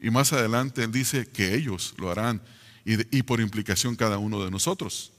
[0.00, 2.42] Y más adelante él dice que ellos lo harán
[2.84, 5.12] y, y por implicación cada uno de nosotros.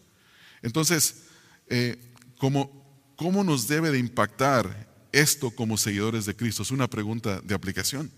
[0.64, 1.28] Entonces,
[1.74, 1.98] eh,
[2.38, 6.64] ¿cómo, nos debe de impactar esto como seguidores de Cristo?
[6.64, 8.12] Es una pregunta de aplicación.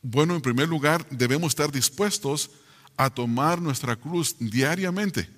[0.00, 2.50] Bueno, en primer lugar, debemos estar dispuestos
[2.96, 5.28] a tomar nuestra cruz diariamente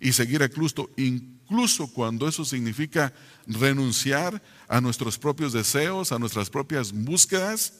[0.00, 3.12] y seguir a Cristo, incluso cuando eso significa
[3.46, 7.74] renunciar a nuestros propios deseos, a nuestras propias búsquedas.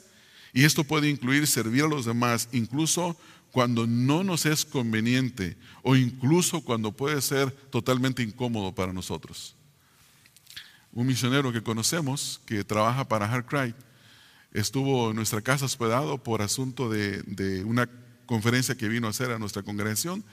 [0.53, 3.17] Y esto puede incluir servir a los demás, incluso
[3.53, 9.55] cuando no nos es conveniente o incluso cuando puede ser totalmente incómodo para nosotros.
[10.93, 13.75] Un misionero que conocemos, que trabaja para Cry,
[14.53, 17.89] estuvo en nuestra casa hospedado por asunto de, una
[18.27, 20.25] conferencia que vino a hacer a nuestra congregación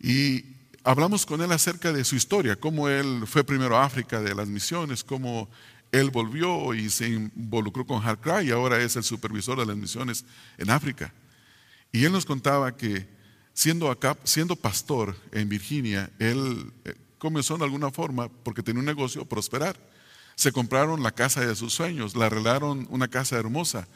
[0.00, 0.44] y
[0.84, 4.48] hablamos con él acerca de su historia, cómo él fue primero a África de las
[4.48, 5.50] misiones, cómo
[5.92, 10.24] él volvió y se involucró con Cry y ahora es el supervisor de las misiones
[10.56, 11.12] en África.
[11.96, 13.08] Y él nos contaba que
[13.54, 19.24] siendo pastor en Virginia, él eh, comenzó de alguna forma, porque tenía un negocio, a
[19.24, 19.78] prosperar.
[20.34, 23.88] Se compraron la casa de sus sueños, la arreglaron una casa hermosa.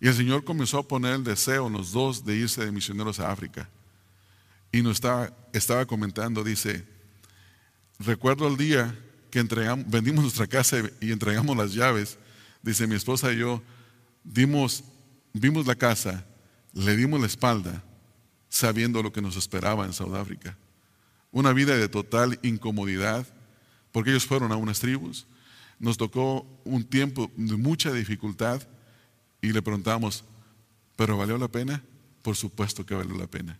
[0.00, 3.20] Y el Señor comenzó a poner el deseo en los dos de irse de misioneros
[3.20, 3.70] a África.
[4.72, 6.84] Y nos estaba, estaba comentando, dice,
[8.00, 8.92] recuerdo el día
[9.30, 12.18] que entregamos, vendimos nuestra casa y entregamos las llaves.
[12.60, 13.62] Dice, mi esposa y yo
[14.24, 14.82] dimos,
[15.32, 16.26] vimos la casa
[16.76, 17.82] le dimos la espalda
[18.50, 20.58] sabiendo lo que nos esperaba en Sudáfrica.
[21.32, 23.26] Una vida de total incomodidad,
[23.92, 25.26] porque ellos fueron a unas tribus.
[25.78, 28.62] Nos tocó un tiempo de mucha dificultad
[29.40, 30.24] y le preguntamos,
[30.96, 31.82] ¿pero valió la pena?
[32.20, 33.58] Por supuesto que valió la pena.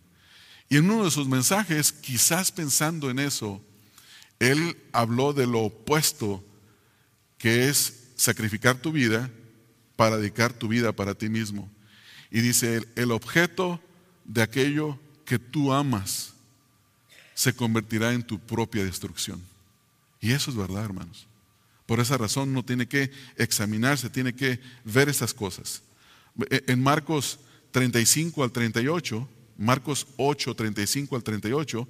[0.69, 3.63] Y en uno de sus mensajes, quizás pensando en eso,
[4.37, 6.45] él habló de lo opuesto
[7.39, 9.31] que es sacrificar tu vida
[9.95, 11.67] para dedicar tu vida para ti mismo.
[12.31, 13.79] Y dice, el objeto
[14.25, 16.33] de aquello que tú amas
[17.33, 19.41] se convertirá en tu propia destrucción.
[20.19, 21.27] Y eso es verdad, hermanos.
[21.85, 25.83] Por esa razón uno tiene que examinarse, tiene que ver esas cosas.
[26.49, 27.39] E, en Marcos
[27.71, 31.87] 35 al 38, Marcos 8, 35 al 38,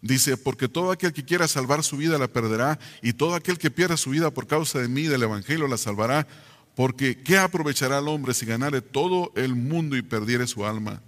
[0.00, 3.70] dice, porque todo aquel que quiera salvar su vida la perderá, y todo aquel que
[3.70, 6.26] pierda su vida por causa de mí, del Evangelio, la salvará.
[6.74, 11.02] Porque ¿qué aprovechará el hombre si ganare todo el mundo y perdiere su alma?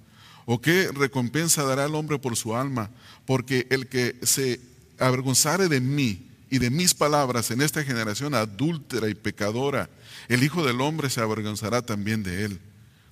[0.45, 2.91] ¿O qué recompensa dará el hombre por su alma?
[3.27, 4.61] Porque el que se
[4.99, 9.91] avergonzare de mí y de mis palabras en esta generación adúltera y pecadora,
[10.29, 12.61] el Hijo del Hombre se avergonzará también de él,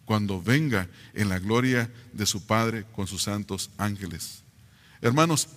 [0.04, 4.44] cuando venga en la gloria de su Padre con sus santos ángeles.
[5.00, 5.48] Hermanos,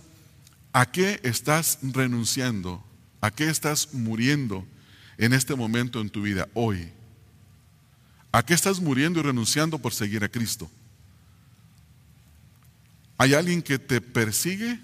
[0.73, 2.83] ¿a qué estás renunciando?
[3.21, 4.65] ¿A qué estás muriendo?
[5.17, 6.91] En este momento en tu vida, hoy?
[8.31, 10.69] ¿A qué estás muriendo y renunciando por seguir a Cristo?
[13.17, 14.79] ¿Hay alguien que te persigue?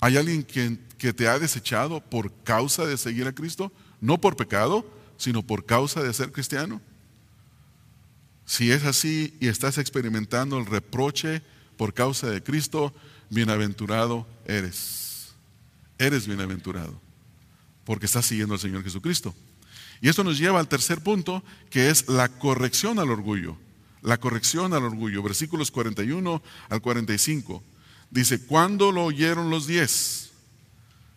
[0.00, 3.72] ¿Hay alguien que, que, te ha desechado por causa de seguir a Cristo?
[4.00, 6.80] No por pecado, sino por causa de ser cristiano.
[8.46, 11.42] Si es así y estás experimentando el reproche
[11.76, 12.94] por causa de Cristo,
[13.28, 15.34] bienaventurado eres.
[15.98, 17.08] Eres bienaventurado
[17.88, 19.34] porque estás siguiendo al Señor Jesucristo.
[20.00, 23.56] Y esto nos lleva al tercer punto, que es la corrección al orgullo.
[24.02, 27.62] La corrección al orgullo, versículos 41 al 45.
[28.10, 30.30] Dice, ¿cuándo lo oyeron los diez?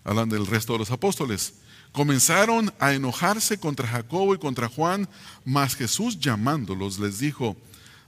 [0.04, 1.54] Hablan del resto de los apóstoles.
[1.91, 5.08] Comenzaron a enojarse contra Jacobo y contra Juan,
[5.46, 7.56] mas Jesús llamándolos les dijo,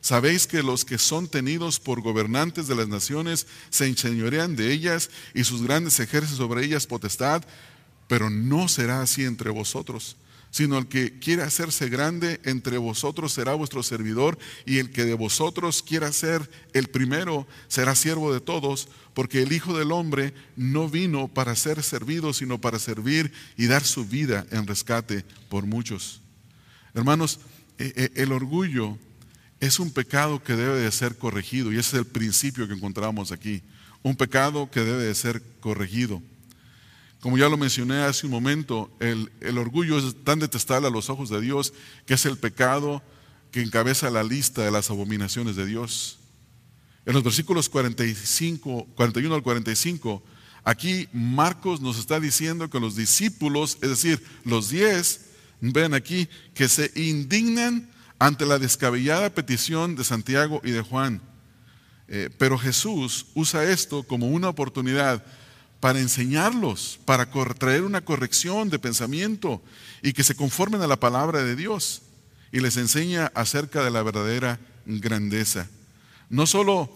[0.01, 5.09] Sabéis que los que son tenidos por gobernantes de las naciones se enseñorean de ellas
[5.33, 7.41] y sus grandes ejercen sobre ellas potestad,
[8.09, 10.17] pero no será así entre vosotros
[10.53, 14.37] sino el que quiera hacerse grande entre vosotros será vuestro servidor,
[14.67, 19.51] y el que de vosotros quiera ser el primero será siervo de todos, porque el
[19.51, 24.45] Hijo del Hombre no vino para ser servido, sino para servir y dar su vida
[24.51, 26.21] en rescate por muchos.
[26.93, 27.39] Hermanos,
[27.79, 28.99] eh, eh, el orgullo
[29.59, 33.31] es un pecado que debe de ser corregido, y ese es el principio que encontramos
[33.31, 33.63] aquí,
[34.03, 36.21] un pecado que debe de ser corregido.
[37.23, 41.29] Como ya lo mencioné hace un momento, el, orgullo es tan detestable a los ojos
[41.29, 41.73] de Dios
[42.05, 43.01] que es el pecado
[43.49, 46.19] que encabeza la lista de las abominaciones de Dios.
[47.05, 50.21] En los versículos 45, 41 al 45,
[50.65, 55.27] aquí Marcos nos está diciendo que los discípulos, es decir, los diez,
[55.61, 61.21] ven aquí, que se indignan ante la descabellada petición de Santiago y de Juan.
[62.09, 65.23] Eh, pero Jesús usa esto como una oportunidad
[65.83, 69.61] para enseñarlos, para traer una corrección de pensamiento
[70.01, 72.03] y que se conformen a la palabra de Dios
[72.53, 75.67] y les enseña acerca de la verdadera grandeza.
[76.29, 76.89] No solo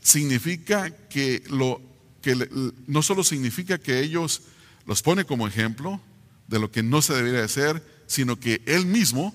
[0.00, 1.80] significa que lo
[2.20, 2.48] que
[2.88, 4.42] no solo significa que ellos
[4.86, 6.00] los pone como ejemplo
[6.48, 9.32] de lo que no se debería hacer, sino que él mismo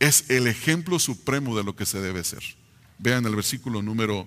[0.00, 2.42] es el ejemplo supremo de lo que se debe hacer.
[2.98, 4.26] Vean el versículo número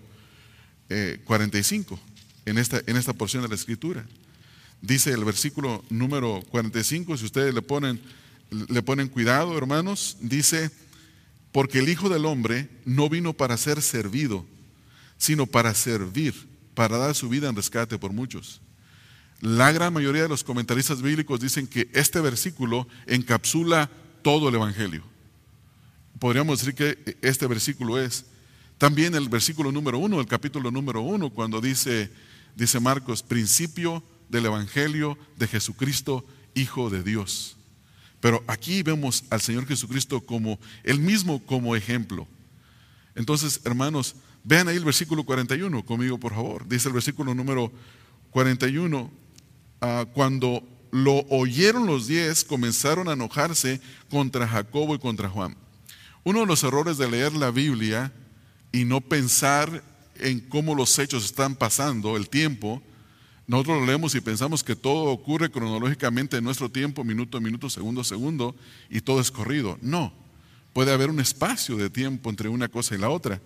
[1.25, 1.99] 45.
[2.45, 4.05] En esta, en esta porción de la escritura.
[4.81, 7.99] Dice el versículo número 45, si ustedes le ponen,
[8.51, 10.69] le ponen cuidado, hermanos, dice,
[11.51, 14.45] porque el Hijo del Hombre no vino para ser servido,
[15.17, 16.35] sino para servir,
[16.73, 18.61] para dar su vida en rescate por muchos.
[19.41, 23.89] La gran mayoría de los comentaristas bíblicos dicen que este versículo encapsula
[24.21, 25.03] todo el Evangelio.
[26.19, 28.25] Podríamos decir que este versículo es.
[28.77, 32.11] También el versículo número uno, el capítulo número uno, cuando dice,
[32.55, 37.57] dice Marcos, principio del Evangelio de Jesucristo, Hijo de Dios.
[38.21, 42.27] Pero aquí vemos al Señor Jesucristo como el mismo como ejemplo.
[43.13, 46.67] Entonces, hermanos, vean ahí el versículo 41 conmigo, por favor.
[46.67, 47.71] Dice el versículo número
[48.31, 49.11] 41,
[49.81, 55.55] ah, cuando lo oyeron los diez, comenzaron a enojarse contra Jacobo y contra Juan.
[56.23, 58.13] Uno de los errores de leer la Biblia
[58.71, 59.83] y no pensar
[60.19, 62.81] en cómo los hechos están pasando, el tiempo,
[63.47, 67.69] nosotros lo leemos y pensamos que todo ocurre cronológicamente en nuestro tiempo, minuto a minuto,
[67.69, 68.55] segundo a segundo,
[68.89, 69.77] y todo es corrido.
[69.81, 70.11] No,
[70.73, 73.39] puede haber un espacio de tiempo entre una cosa y la otra.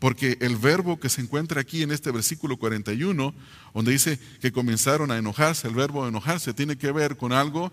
[0.00, 3.32] Porque el verbo que se encuentra aquí en este versículo 41,
[3.72, 7.72] donde dice que comenzaron a enojarse, el verbo enojarse tiene que ver con algo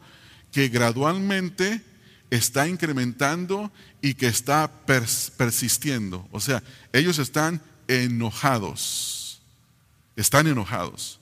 [0.51, 1.81] que gradualmente
[2.29, 6.27] está incrementando y que está persistiendo.
[6.31, 7.61] O sea, ellos están
[7.91, 9.41] enojados.
[10.15, 11.19] Están enojados.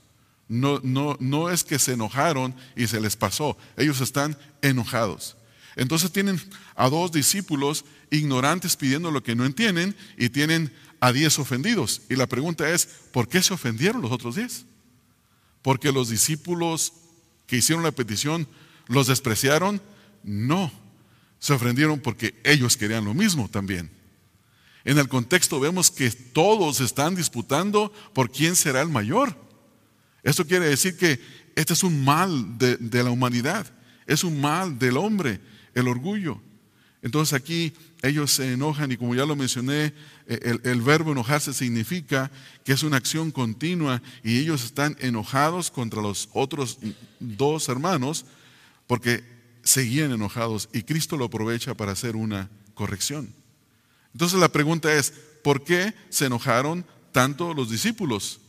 [0.47, 3.57] No, no, no es que se enojaron y se les pasó.
[3.77, 5.35] Ellos están enojados.
[5.75, 6.41] Entonces tienen
[6.75, 12.01] a dos discípulos ignorantes pidiendo lo que no entienden y tienen a diez ofendidos.
[12.09, 14.65] Y la pregunta es, ¿por qué se ofendieron los otros diez?
[15.61, 16.93] Porque los discípulos
[17.47, 18.47] que hicieron la petición
[18.87, 19.81] los despreciaron.
[20.23, 20.71] No,
[21.39, 23.98] se ofendieron porque ellos querían lo mismo también.
[24.85, 29.35] En el contexto vemos que todos están disputando por quién será el mayor.
[30.23, 31.19] Esto quiere decir que
[31.55, 33.67] este es un mal de, la humanidad,
[34.05, 35.41] es un mal del hombre,
[35.73, 36.41] el orgullo.
[37.01, 39.93] Entonces aquí ellos se enojan y como ya lo mencioné,
[40.27, 42.29] e, el, el, verbo enojarse significa
[42.65, 46.79] que es una acción continua y ellos están enojados contra los otros
[47.19, 48.25] dos hermanos
[48.85, 49.23] porque
[49.63, 53.38] seguían enojados y Cristo lo aprovecha para hacer una corrección.
[54.13, 58.39] Entonces la pregunta es, ¿por qué se enojaron tanto los discípulos?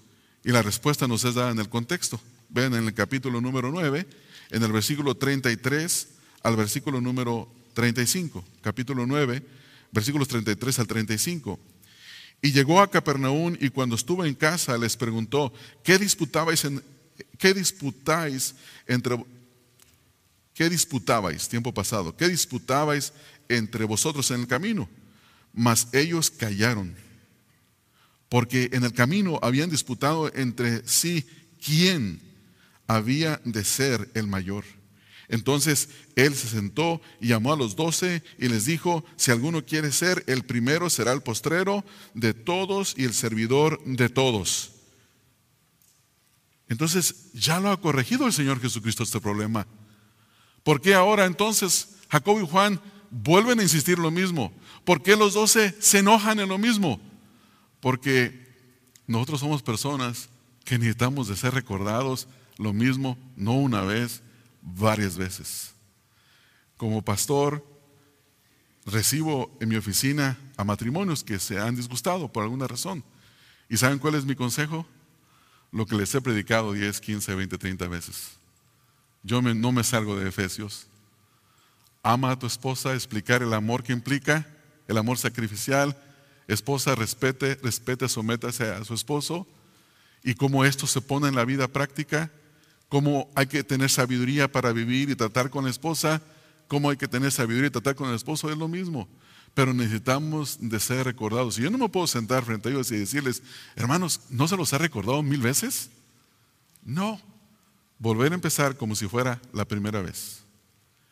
[0.44, 2.20] Y la respuesta nos es dada en el contexto.
[2.48, 4.06] Ven en el capítulo número 9,
[4.50, 6.08] en el versículo 33
[6.42, 8.44] al versículo número 35.
[8.62, 9.42] Capítulo 9,
[9.92, 11.60] versículos 33 al 35.
[12.42, 15.52] Y llegó a Capernaum y cuando estuvo en casa les preguntó,
[15.84, 16.82] ¿qué disputabais, en,
[17.38, 18.54] qué disputáis
[18.86, 19.18] entre
[20.60, 21.48] ¿Qué disputabais?
[21.48, 22.14] Tiempo pasado.
[22.14, 23.14] ¿Qué disputabais
[23.48, 24.90] entre vosotros en el camino?
[25.52, 26.94] Mas ellos callaron,
[28.28, 31.26] porque en el camino habían disputado entre sí
[31.64, 32.20] quién
[32.86, 34.64] había de ser el mayor.
[35.28, 39.92] Entonces él se sentó y llamó a los doce y les dijo, si alguno quiere
[39.92, 41.84] ser el primero, será el postrero
[42.14, 44.72] de todos y el servidor de todos.
[46.68, 49.68] Entonces ya lo ha corregido el Señor Jesucristo este problema.
[50.64, 52.80] ¿Por qué ahora entonces Jacob y Juan
[53.10, 54.52] vuelven a insistir lo mismo?
[54.84, 57.00] ¿Por qué los doce se enojan en lo mismo?
[57.80, 58.48] Porque
[59.06, 60.28] nosotros somos personas
[60.64, 64.22] que necesitamos de ser recordados lo mismo, no una vez,
[64.62, 65.72] varias veces.
[66.76, 67.64] Como pastor,
[68.86, 73.02] recibo en mi oficina a matrimonios que se han disgustado por alguna razón.
[73.68, 74.86] ¿Y saben cuál es mi consejo?
[75.72, 78.32] Lo que les he predicado 10, 15, 20, 30 veces.
[79.22, 80.86] Yo no me salgo de Efesios.
[82.02, 84.46] Ama a tu esposa, explicar el amor que implica,
[84.90, 85.96] el amor sacrificial.
[86.48, 89.46] Esposa, respete, respete, sométase a su esposo.
[90.24, 92.30] Y cómo esto se pone en la vida práctica
[92.90, 96.20] cómo hay que tener sabiduría para vivir y tratar con la esposa,
[96.66, 99.08] cómo hay que tener sabiduría y tratar con el esposo, es lo mismo.
[99.54, 101.56] Pero necesitamos de ser recordados.
[101.56, 103.42] Y yo no me puedo sentar frente a ellos y decirles,
[103.76, 105.90] hermanos, ¿no se los ha recordado mil veces?
[106.84, 107.20] No.
[108.00, 110.42] Volver a empezar como si fuera la primera vez.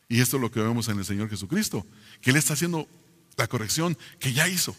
[0.08, 1.86] Y esto es lo que vemos en el Señor Jesucristo,
[2.20, 2.88] que Él está haciendo
[3.38, 4.76] la corrección que ya hizo.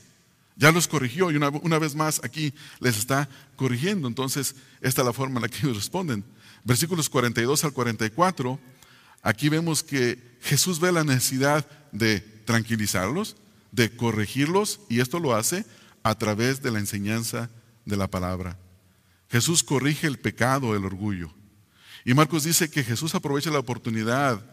[0.55, 4.07] Ya los corrigió y una, una, vez más aquí les está corrigiendo.
[4.07, 6.23] Entonces, esta es la forma en la que ellos responden
[6.63, 8.59] versículos 42 al 44,
[9.21, 13.35] aquí vemos que Jesús ve la necesidad de tranquilizarlos,
[13.71, 15.65] de corregirlos, y esto lo hace
[16.03, 17.49] a través de la enseñanza
[17.85, 18.57] de la palabra.
[19.29, 21.31] Jesús corrige el pecado, el orgullo.
[22.05, 24.43] Y Marcos dice que Jesús aprovecha la oportunidad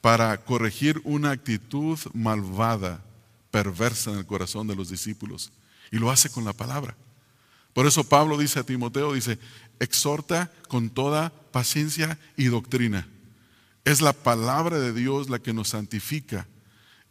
[0.00, 3.04] para corregir una actitud malvada,
[3.50, 5.52] perversa en el corazón de los discípulos.
[5.90, 6.96] Y lo hace con la palabra.
[7.72, 9.38] Por eso Pablo dice a Timoteo, dice,
[9.80, 13.06] exhorta con toda paciencia y doctrina.
[13.84, 16.46] Es la palabra de Dios la que nos santifica.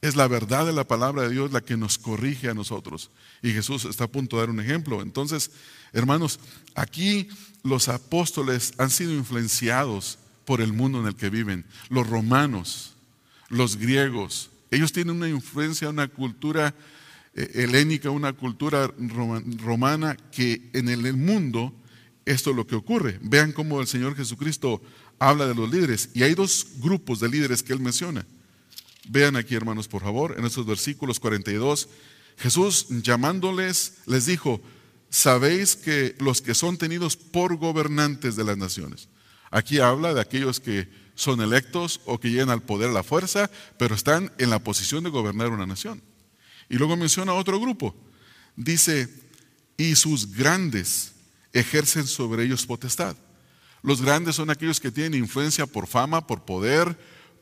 [0.01, 3.11] Es la verdad de la palabra de Dios la que nos corrige a nosotros.
[3.41, 5.01] Y Jesús está a punto de dar un ejemplo.
[5.01, 5.51] Entonces,
[5.93, 6.39] hermanos,
[6.75, 7.29] aquí
[7.63, 11.65] los apóstoles han sido influenciados por el mundo en el que viven.
[11.89, 12.93] Los romanos,
[13.49, 16.75] los griegos, ellos tienen una influencia, una cultura
[17.33, 18.91] eh, helénica, una cultura
[19.63, 21.73] romana que en el mundo
[22.25, 23.19] esto es lo que ocurre.
[23.21, 24.81] Vean cómo el Señor Jesucristo
[25.19, 26.09] habla de los líderes.
[26.13, 28.25] Y hay dos grupos de líderes que Él menciona.
[29.07, 31.89] Vean aquí, hermanos, por favor, en estos versículos 42.
[32.37, 34.59] Jesús llamándoles les dijo,
[35.09, 39.07] sabéis que los que son tenidos por gobernantes de las naciones.
[39.51, 43.49] Aquí habla de aquellos que son electos o que llegan al poder a la fuerza,
[43.77, 46.01] pero están en la posición de gobernar una nación.
[46.69, 47.95] Y luego menciona otro grupo.
[48.55, 49.09] Dice,
[49.77, 51.13] y sus grandes
[51.53, 53.15] ejercen sobre ellos potestad.
[53.81, 56.97] Los grandes son aquellos que tienen influencia por fama, por poder,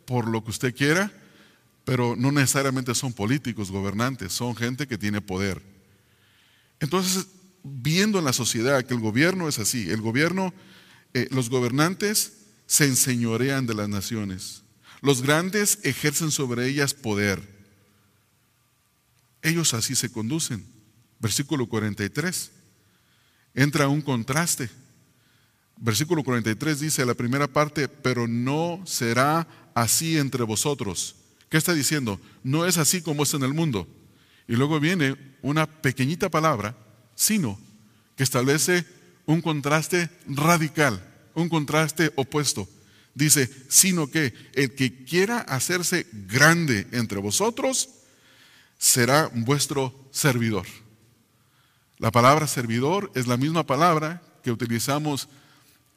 [0.06, 1.12] por lo que usted quiera,
[1.86, 5.62] pero no necesariamente son políticos, gobernantes, son gente que tiene poder.
[6.80, 7.28] Entonces,
[7.64, 10.54] viendo en la sociedad que el gobierno es así, el gobierno,
[11.14, 12.43] eh, los gobernantes
[12.74, 14.64] se enseñorean de las naciones,
[15.00, 17.40] los grandes ejercen sobre ellas poder.
[19.44, 20.66] Ellos así se conducen.
[21.20, 22.50] Versículo 43
[23.54, 24.72] entra un contraste.
[25.78, 31.16] Versículo 43 dice la primera parte, pero no será así entre vosotros.
[31.50, 32.20] ¿Qué está diciendo?
[32.42, 33.88] No es así como es en el mundo.
[34.48, 36.76] Y luego viene una pequeñita palabra,
[37.14, 37.60] sino,
[38.16, 38.84] que establece
[39.28, 42.68] un contraste radical, un contraste opuesto.
[43.16, 47.90] Dice, sino que el que quiera hacerse grande entre vosotros
[48.78, 50.66] será vuestro servidor.
[52.00, 55.30] La palabra servidor es la misma palabra que utilizamos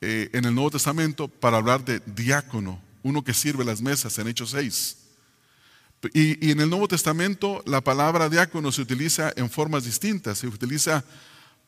[0.03, 4.29] eh, en el Nuevo Testamento para hablar de diácono, uno que sirve las mesas en
[4.29, 4.99] Hechos 6.
[6.13, 10.39] Y, y, en el Nuevo Testamento la palabra diácono se utiliza en formas distintas.
[10.39, 11.03] Se utiliza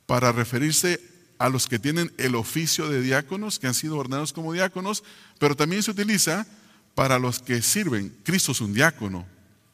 [0.06, 1.00] para referirse
[1.38, 5.04] a los que tienen el oficio de diáconos, que han sido ordenados como diáconos,
[5.38, 6.46] pero también se utiliza
[6.94, 8.16] para los que sirven.
[8.24, 9.26] Cristo es un diácono.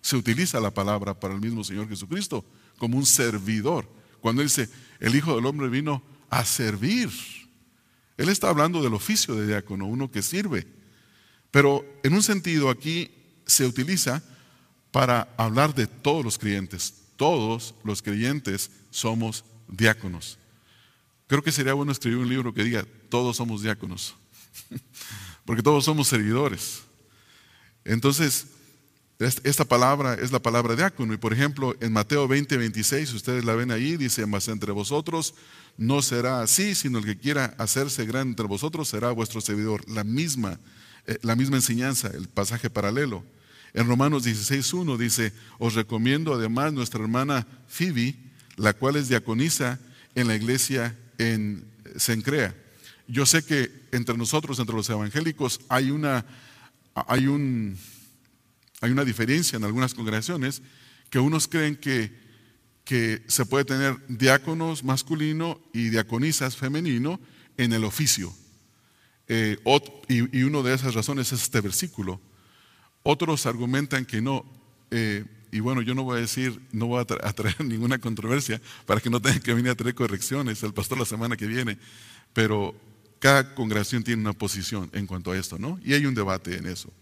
[0.02, 2.44] Se utiliza la palabra para el mismo Señor Jesucristo
[2.78, 3.88] como un servidor.
[4.20, 4.68] Cuando dice,
[5.00, 7.10] el Hijo del Hombre vino a servir.
[8.16, 10.66] Él está hablando del oficio de diácono, uno que sirve.
[11.50, 13.10] Pero en un sentido aquí
[13.46, 14.22] se utiliza
[14.90, 16.94] para hablar de todos los creyentes.
[17.16, 20.38] Todos los creyentes somos diáconos.
[21.26, 24.16] Creo que sería bueno escribir un libro que diga, todos somos diáconos.
[25.44, 26.82] Porque todos somos servidores.
[27.84, 28.46] Entonces,
[29.18, 31.14] esta palabra es la palabra diácono.
[31.14, 35.34] Y por ejemplo, en Mateo 20, 26, ustedes la ven ahí, dice, mas entre vosotros
[35.76, 39.88] no será así, sino el que quiera hacerse grande entre vosotros será vuestro servidor.
[39.88, 40.58] La misma
[41.06, 43.24] eh, la misma enseñanza, el pasaje paralelo.
[43.74, 48.16] En Romanos 16.1 dice, os recomiendo además nuestra hermana Phoebe,
[48.56, 49.80] la cual es diaconisa
[50.14, 51.64] en la iglesia en
[51.96, 52.54] Sencrea.
[53.06, 56.24] Yo sé que entre nosotros, entre los evangélicos, hay una,
[56.94, 57.78] hay un,
[58.80, 60.62] hay una diferencia en algunas congregaciones
[61.10, 62.12] que unos creen que,
[62.84, 67.20] que se puede tener diáconos masculino y diaconisas femenino
[67.56, 68.34] en el oficio.
[69.28, 69.58] Eh,
[70.08, 72.20] y, y una de esas razones es este versículo.
[73.02, 74.44] Otros argumentan que no.
[74.90, 75.24] Eh,
[75.54, 79.08] y bueno, yo no voy a decir, no voy a traer ninguna controversia para que
[79.08, 81.78] no tengan que venir a traer correcciones el pastor la semana que viene.
[82.32, 82.74] Pero
[83.20, 85.78] cada congregación tiene una posición en cuanto a esto, ¿no?
[85.84, 86.92] Y hay un debate en eso.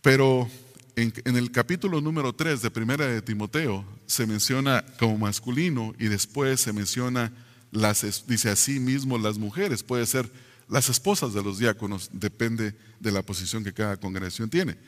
[0.00, 0.48] Pero
[0.96, 6.62] en, el capítulo número 3 de Primera de Timoteo se menciona como masculino y después
[6.62, 7.30] se menciona,
[7.72, 10.32] las, dice así mismo las mujeres, puede ser
[10.66, 14.78] las esposas de los diáconos, depende de la posición que cada congregación tiene.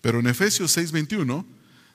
[0.00, 1.44] Pero en Efesios 6:21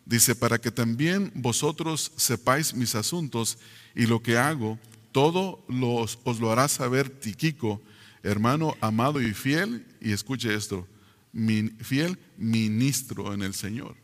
[0.06, 3.58] dice, para que también vosotros sepáis mis asuntos
[3.96, 4.80] y lo que hago,
[5.12, 7.82] todo os lo hará saber Tiquico,
[8.24, 10.88] hermano amado y fiel, y escuche esto,
[11.80, 13.96] fiel ministro en el Señor.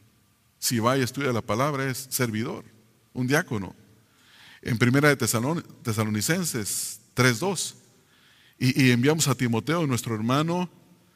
[0.60, 2.66] Si va y estudia la palabra, es servidor,
[3.14, 3.76] un diácono.
[4.62, 7.76] En primera de Tesalonicenses 3.2
[8.60, 10.70] y, enviamos a Timoteo, nuestro hermano,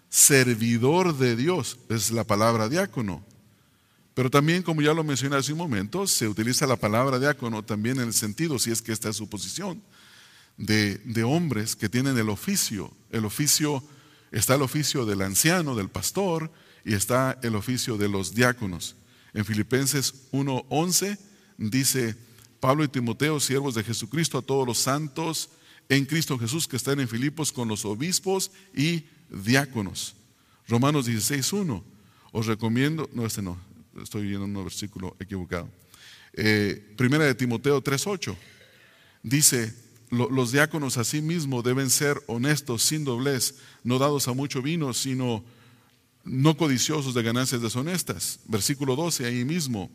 [0.09, 3.25] servidor de Dios, es la palabra diácono.
[4.13, 7.97] Pero también, como ya lo mencioné hace un momento, se utiliza la palabra diácono también
[7.99, 9.81] en el sentido, si es que esta es su posición,
[10.57, 12.91] de, hombres que tienen el oficio.
[13.09, 13.83] El oficio,
[14.31, 16.51] está el oficio del anciano, del pastor,
[16.83, 18.95] y está el oficio de los diáconos.
[19.33, 21.17] En Filipenses 1.11
[21.57, 22.17] dice,
[22.59, 25.49] Pablo y Timoteo, siervos de Jesucristo, a todos los santos,
[25.87, 30.15] en Cristo Jesús que están en Filipos con los obispos y diáconos.
[30.67, 31.83] Romanos 16.1.
[32.33, 33.57] Os recomiendo, no, este no,
[34.01, 35.69] estoy viendo un versículo equivocado.
[36.33, 38.35] Eh, primera de Timoteo 3.8.
[39.23, 39.73] Dice,
[40.09, 45.43] los diáconos asimismo deben ser honestos, sin doblez, no dados a mucho vino, sino
[46.23, 48.39] no codiciosos de ganancias deshonestas.
[48.45, 49.89] Versículo 12, ahí mismo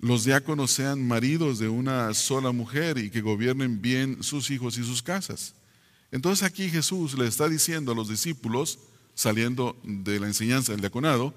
[0.00, 4.84] los diáconos sean maridos de una sola mujer y que gobiernen bien sus hijos y
[4.84, 5.54] sus casas.
[6.10, 8.78] Entonces aquí Jesús le está diciendo a los discípulos,
[9.14, 11.34] saliendo de la enseñanza del diaconado,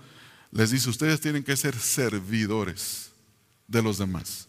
[0.54, 3.12] les dice, ustedes tienen que ser servidores
[3.68, 4.48] de los demás.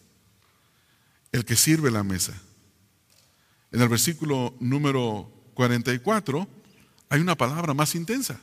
[1.31, 2.33] El que sirve la mesa.
[3.71, 6.47] En el versículo número 44
[7.09, 8.39] hay una palabra más intensa.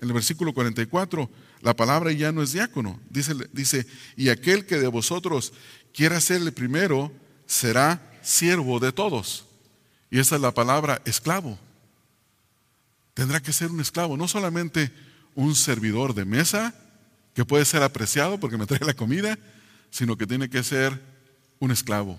[0.00, 3.00] En el versículo 44 la palabra ya no es diácono.
[3.08, 5.52] Dice, dice, y aquel que de vosotros
[5.94, 7.12] quiera ser el primero
[7.46, 9.46] será siervo de todos.
[10.10, 11.56] Y esa es la palabra esclavo.
[13.14, 14.90] Tendrá que ser un esclavo, no solamente
[15.34, 16.74] un servidor de mesa,
[17.34, 19.38] que puede ser apreciado porque me trae la comida,
[19.90, 21.00] sino que tiene que ser
[21.58, 22.18] un esclavo.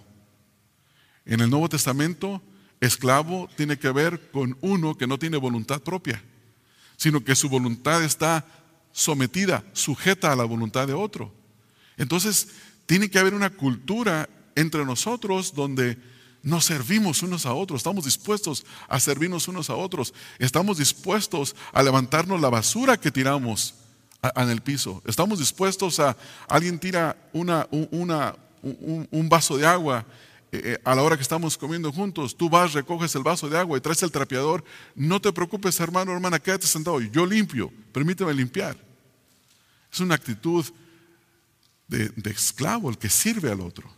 [1.26, 2.41] En el Nuevo Testamento,
[2.80, 6.22] esclavo tiene que ver con uno que no tiene voluntad propia,
[6.97, 8.45] sino que su voluntad está
[8.91, 11.34] sometida, sujeta a la voluntad de otro.
[11.97, 12.49] Entonces,
[12.86, 15.97] tiene que haber una cultura entre nosotros donde
[16.45, 21.83] nos servimos unos a otros, estamos dispuestos a servirnos unos a otros, estamos dispuestos a
[21.83, 23.75] levantarnos la basura que tiramos
[24.35, 26.15] en el piso, estamos dispuestos a,
[26.47, 30.05] alguien tira una, un vaso de agua
[30.55, 33.57] eh, eh, a la hora que estamos comiendo juntos, tú vas, recoges el vaso de
[33.57, 34.63] agua y traes el trapeador,
[34.95, 38.77] no te preocupes hermano, hermana, quédate sentado, yo limpio, permíteme limpiar.
[39.91, 40.65] Es una actitud
[41.87, 43.89] de, esclavo, el que sirve al otro.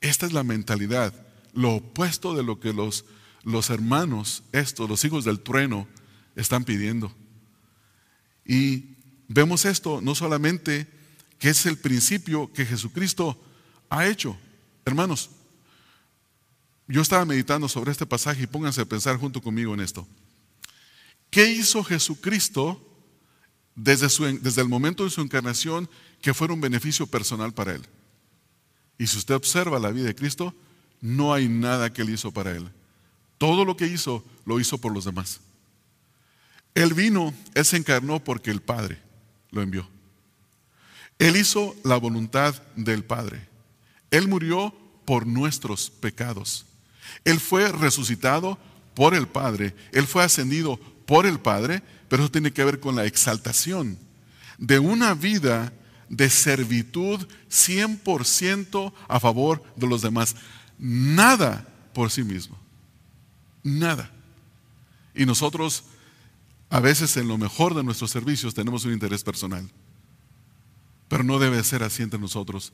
[0.00, 1.14] Esta es la mentalidad,
[1.54, 3.04] lo opuesto de lo que los,
[3.42, 5.86] los hermanos, estos, los hijos del trueno,
[6.36, 7.12] están pidiendo.
[8.44, 8.96] Y
[9.28, 10.88] vemos esto no solamente
[11.38, 13.40] que es el principio que Jesucristo
[13.88, 14.36] ha hecho.
[14.84, 15.30] Hermanos,
[16.86, 20.06] yo estaba meditando sobre este pasaje y pónganse a pensar junto conmigo en esto.
[21.30, 22.80] ¿Qué hizo Jesucristo
[23.74, 25.88] desde, desde el momento de su encarnación
[26.20, 27.82] que fuera un beneficio personal para él.
[28.98, 30.54] Y si usted observa la vida de Cristo,
[31.04, 32.68] no hay nada que él hizo para él.
[33.38, 35.40] Todo lo que hizo, lo hizo por los demás.
[36.74, 38.98] Él vino, él se encarnó porque el Padre
[39.50, 39.88] lo envió.
[41.18, 43.46] Él hizo la voluntad del Padre.
[44.10, 44.74] Él murió
[45.04, 46.66] por nuestros pecados.
[47.24, 48.58] Él fue resucitado
[48.94, 49.74] por el Padre.
[49.92, 53.98] Él fue ascendido por el Padre pero eso tiene que ver con la exaltación
[54.58, 55.72] de una vida
[56.08, 60.36] de servitud 100% a favor de los demás.
[60.78, 62.58] Nada por sí mismo.
[63.62, 64.10] Nada.
[65.14, 65.84] Y nosotros
[66.70, 69.70] A veces en lo mejor de nuestros servicios tenemos un interés personal,
[71.08, 72.72] pero no debe ser así entre nosotros.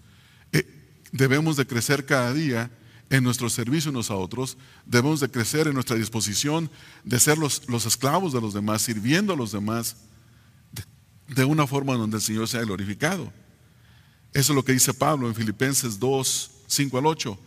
[0.53, 0.65] Eh,
[1.13, 2.71] debemos de crecer cada día
[3.11, 6.71] en nuestro servicio unos a otros, debemos de crecer en nuestra disposición
[7.05, 9.97] de ser los, los esclavos de los demás, sirviendo a los demás
[10.73, 10.85] de,
[11.35, 13.31] de una forma donde el Señor sea glorificado.
[14.33, 17.39] Eso es lo que dice Pablo en Filipenses 2, 5 al 8.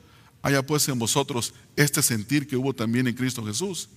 [0.44, 3.88] Haya pues en vosotros este sentir que hubo también en Cristo Jesús,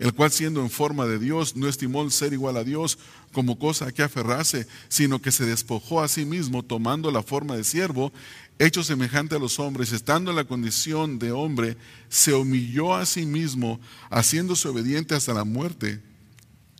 [0.00, 2.98] el cual siendo en forma de Dios no estimó el ser igual a Dios
[3.32, 7.56] como cosa a que aferrase, sino que se despojó a sí mismo tomando la forma
[7.56, 8.12] de siervo,
[8.58, 11.76] hecho semejante a los hombres, estando en la condición de hombre,
[12.08, 13.80] se humilló a sí mismo,
[14.10, 16.02] haciéndose obediente hasta la muerte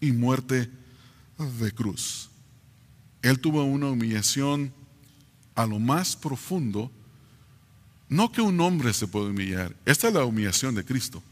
[0.00, 0.68] y muerte
[1.60, 2.30] de cruz.
[3.22, 4.72] Él tuvo una humillación
[5.54, 6.90] a lo más profundo
[8.08, 9.74] no que un hombre se puede humillar.
[9.84, 11.22] Esta es la humillación de Cristo.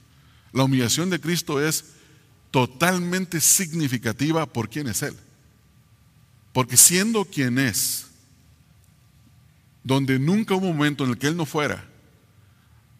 [0.52, 1.84] La humillación de Cristo es
[2.50, 5.16] totalmente significativa por quién es Él.
[6.52, 8.06] Porque siendo quien es,
[9.84, 11.84] donde nunca hubo un momento en el que Él no fuera,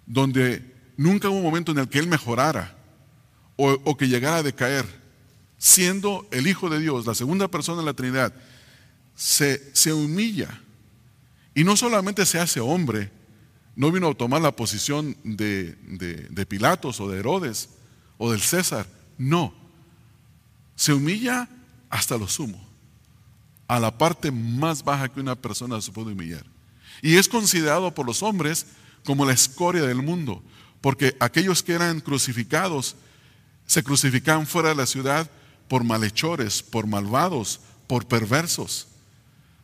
[0.07, 2.77] donde nunca hubo un momento en el que Él mejorara
[3.57, 4.87] o, o que llegara a decaer,
[5.59, 8.35] siendo el Hijo de Dios, la segunda persona de la Trinidad,
[9.15, 10.61] se, se humilla.
[11.55, 13.11] Y no solamente se hace hombre,
[13.75, 15.77] no vino a tomar la posición de,
[16.31, 17.71] de, Pilatos o de Herodes
[18.19, 18.87] o del César.
[19.17, 19.55] No.
[20.77, 21.49] Se humilla
[21.89, 22.63] hasta lo sumo,
[23.69, 26.45] a la parte más baja que una persona se puede humillar.
[27.03, 28.67] Y es considerado por los hombres
[29.05, 30.43] como la escoria del mundo,
[30.81, 32.97] porque aquellos que eran crucificados
[33.67, 35.31] se crucificaban fuera de la ciudad
[35.69, 38.89] por malhechores, por malvados, por perversos.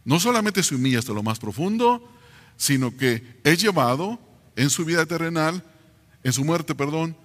[0.04, 2.02] No solamente se humilla hasta lo más profundo,
[2.58, 4.20] sino que es llevado
[4.56, 5.64] en su vida terrenal,
[6.22, 7.16] en su muerte, perdón,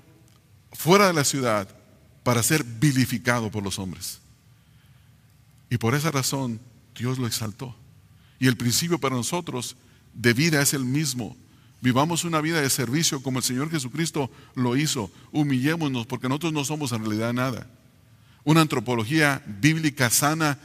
[0.71, 1.67] fuera de la ciudad
[2.23, 4.21] para ser vilificado por los hombres.
[5.69, 6.61] Y por esa razón
[6.95, 7.75] Dios lo exaltó.
[8.39, 9.75] Y el principio para nosotros
[10.13, 11.35] de vida es el mismo.
[11.81, 15.11] Vivamos una vida de servicio como el Señor Jesucristo lo hizo.
[15.31, 17.67] Humillémonos porque nosotros no somos en realidad nada.
[18.43, 20.59] Una antropología bíblica sana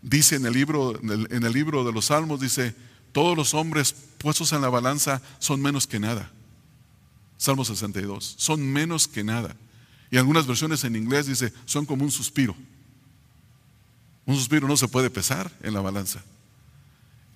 [0.00, 2.74] dice en el libro, en el libro de los Salmos, dice,
[3.12, 6.30] todos los hombres puestos en la balanza son menos que nada.
[7.36, 9.56] Salmo 62, son menos que nada.
[10.10, 12.54] Y algunas versiones en inglés dice, son como un suspiro.
[14.24, 16.22] Un suspiro no se puede pesar en la balanza.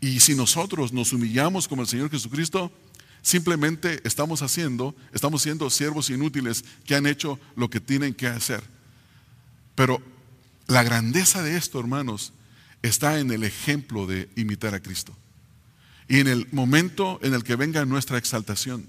[0.00, 2.70] Y si nosotros nos humillamos como el Señor Jesucristo,
[3.22, 8.62] simplemente estamos haciendo, estamos siendo siervos inútiles que han hecho lo que tienen que hacer.
[9.74, 10.00] Pero
[10.68, 12.32] la grandeza de esto, hermanos,
[12.82, 15.16] está en el ejemplo de imitar a Cristo
[16.08, 18.86] y en el momento en el que venga nuestra exaltación,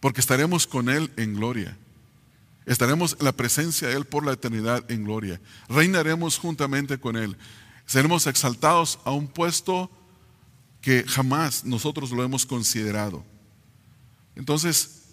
[0.00, 1.76] porque estaremos con Él en gloria.
[2.66, 5.40] Estaremos en la presencia de Él por la eternidad en gloria.
[5.68, 7.36] Reinaremos juntamente con Él.
[7.86, 9.90] Seremos exaltados a un puesto
[10.82, 13.24] que jamás nosotros lo hemos considerado.
[14.36, 15.04] Entonces,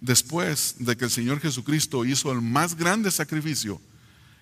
[0.00, 3.80] después de que el Señor Jesucristo hizo el más grande sacrificio,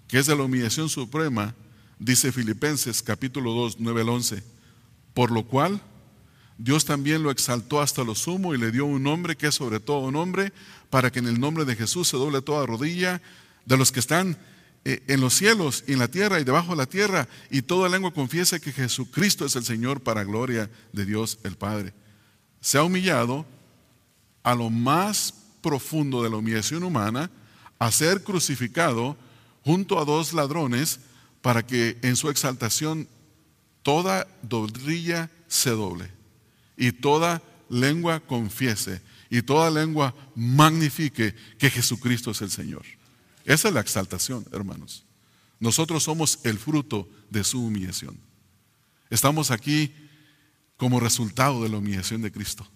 [0.08, 1.54] que es de la humillación suprema,
[1.98, 4.42] dice Filipenses capítulo 2, 9 al 11,
[5.12, 5.82] por lo cual
[6.58, 9.78] Dios también lo exaltó hasta lo sumo y le dio un nombre que es sobre
[9.78, 10.52] todo nombre,
[10.90, 13.22] para que en el nombre de Jesús se doble toda rodilla
[13.64, 14.36] de los que están
[14.84, 17.88] eh, en los cielos y en la tierra y debajo de la tierra, y toda
[17.88, 21.94] lengua confiese que Jesucristo es el Señor para gloria de Dios el Padre.
[22.60, 23.46] Se ha humillado
[24.42, 25.32] a lo más
[25.62, 27.30] profundo de la humillación humana,
[27.78, 29.16] a ser crucificado
[29.64, 30.98] junto a dos ladrones,
[31.40, 33.06] para que en su exaltación
[33.84, 36.17] toda rodilla se doble
[36.78, 42.84] y toda lengua confiese y toda lengua magnifique que Jesucristo es el Señor.
[43.44, 45.04] Esa es la exaltación, hermanos.
[45.60, 48.18] Nosotros somos el fruto de su humillación.
[49.10, 49.92] Estamos aquí
[50.76, 52.66] como resultado de la humillación de Cristo.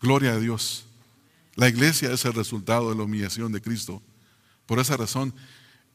[0.00, 0.86] Gloria a Dios.
[1.54, 4.02] La iglesia es el resultado de la humillación de Cristo.
[4.64, 5.34] Por esa razón,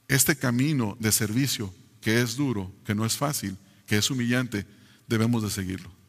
[0.07, 4.65] este camino de servicio, que es duro, que no es fácil, que es humillante,
[5.07, 6.00] debemos de seguirlo.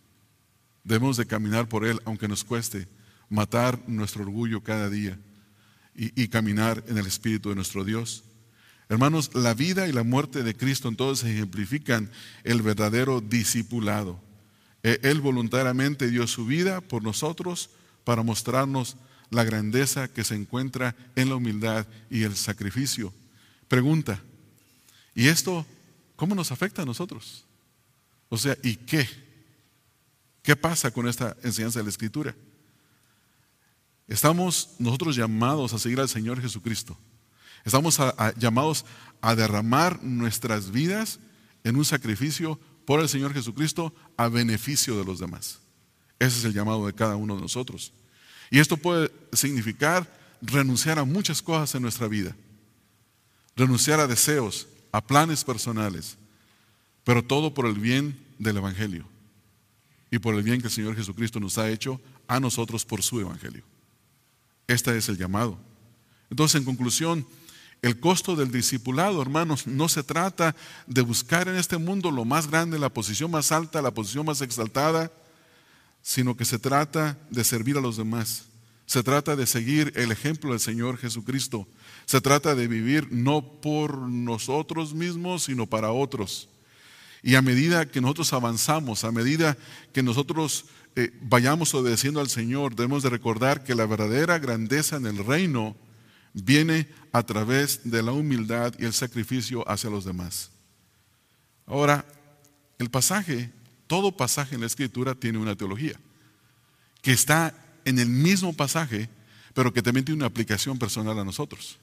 [0.85, 2.89] Debemos de caminar por Él, aunque nos cueste,
[3.29, 5.19] matar nuestro orgullo cada día
[5.95, 8.25] y, caminar en el Espíritu de nuestro Dios.
[8.89, 12.11] Hermanos, la vida y la muerte de Cristo entonces ejemplifican
[12.45, 14.21] el verdadero discipulado.
[14.83, 17.71] E, él voluntariamente dio su vida por nosotros
[18.05, 18.97] para mostrarnos
[19.31, 23.13] la grandeza que se encuentra en la humildad y el sacrificio.
[23.69, 24.21] Pregunta,
[25.15, 25.65] ¿y esto
[26.17, 27.45] cómo nos afecta a nosotros?
[28.29, 29.09] O sea, ¿y qué?
[30.43, 32.35] ¿Qué pasa con esta enseñanza de la Escritura?
[34.09, 36.99] Estamos nosotros llamados a seguir al Señor Jesucristo.
[37.65, 37.99] Estamos
[38.37, 38.85] llamados
[39.21, 41.21] a derramar nuestras vidas
[41.63, 45.61] en un sacrificio por el Señor Jesucristo a beneficio de los demás.
[46.19, 47.93] Ese es el llamado de cada uno de nosotros.
[48.51, 50.13] Y esto puede significar
[50.43, 52.35] renunciar a muchas cosas en nuestra vida.
[53.55, 56.19] Renunciar a deseos, a planes personales,
[57.05, 59.12] pero todo por el bien del Evangelio
[60.13, 61.99] y por el bien que el Señor Jesucristo nos ha hecho
[62.29, 63.65] a nosotros por su Evangelio.
[64.69, 65.59] Este es el llamado.
[66.29, 67.27] Entonces, en conclusión,
[67.81, 70.55] el costo del discipulado, hermanos, no se trata
[70.87, 74.43] de buscar en este mundo lo más grande, la posición más alta, la posición más
[74.43, 75.11] exaltada,
[76.03, 78.45] sino que se trata de servir a los demás.
[78.85, 81.67] Se trata de seguir el ejemplo del Señor Jesucristo.
[82.05, 86.51] Se trata de vivir no por nosotros mismos, sino para otros.
[87.23, 89.57] Y a medida que nosotros avanzamos, a medida
[89.93, 90.67] que nosotros
[90.97, 95.77] eh, vayamos obedeciendo al Señor, debemos de recordar que la verdadera grandeza en el reino
[96.35, 100.51] viene a través de la humildad y el sacrificio hacia los demás.
[101.67, 102.05] Ahora,
[102.79, 103.51] el pasaje,
[103.87, 105.99] todo pasaje en la escritura tiene una teología,
[107.03, 107.55] que está
[107.85, 109.09] en el mismo pasaje,
[109.55, 111.79] pero que también tiene una aplicación personal a nosotros.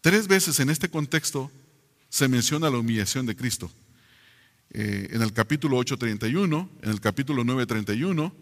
[0.00, 1.50] Tres veces en este contexto
[2.08, 3.70] se menciona la humillación de Cristo.
[4.72, 8.32] Eh, en el capítulo 8.31, en el capítulo 9.31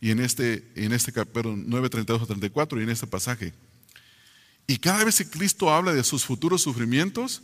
[0.00, 3.52] y en este, en este perdón, 9.32 34 y en este pasaje.
[4.66, 7.42] Y cada vez que Cristo habla de sus futuros sufrimientos,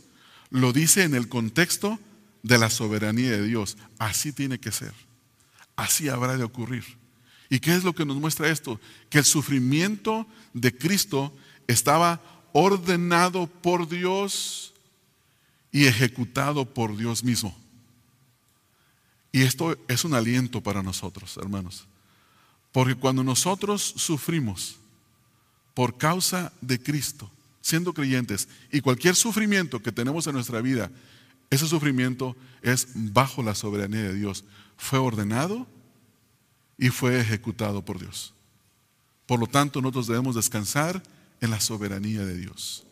[0.49, 1.99] lo dice en el contexto
[2.41, 3.77] de la soberanía de Dios.
[3.99, 4.93] Así tiene que ser.
[5.75, 6.83] Así habrá de ocurrir.
[7.49, 8.79] ¿Y qué es lo que nos muestra esto?
[9.09, 11.35] Que el sufrimiento de Cristo
[11.67, 12.21] estaba
[12.53, 14.73] ordenado por Dios
[15.71, 17.60] y ejecutado por Dios mismo.
[19.31, 21.87] Y esto es un aliento para nosotros, hermanos.
[22.71, 24.77] Porque cuando nosotros sufrimos
[25.73, 27.29] por causa de Cristo,
[27.61, 30.91] siendo creyentes, y cualquier sufrimiento que tenemos en nuestra vida,
[31.49, 34.43] ese sufrimiento es bajo la soberanía de Dios.
[34.77, 35.67] Fue ordenado
[36.77, 38.33] y fue ejecutado por Dios.
[39.25, 41.03] Por lo tanto, nosotros debemos descansar
[41.39, 42.85] en la soberanía de Dios.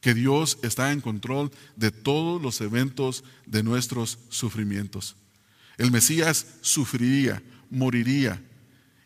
[0.00, 5.16] Que Dios está en control de todos los eventos de nuestros sufrimientos.
[5.78, 8.40] El Mesías sufriría, moriría,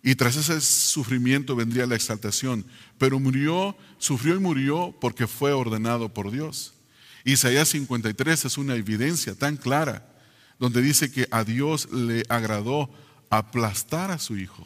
[0.07, 2.65] y tras ese sufrimiento vendría la exaltación,
[2.97, 6.75] pero murió, sufrió y murió porque fue ordenado por Dios.
[7.25, 10.09] Isaías 53 es una evidencia tan clara,
[10.61, 12.89] donde dice que a Dios le agradó
[13.31, 14.65] aplastar a su hijo,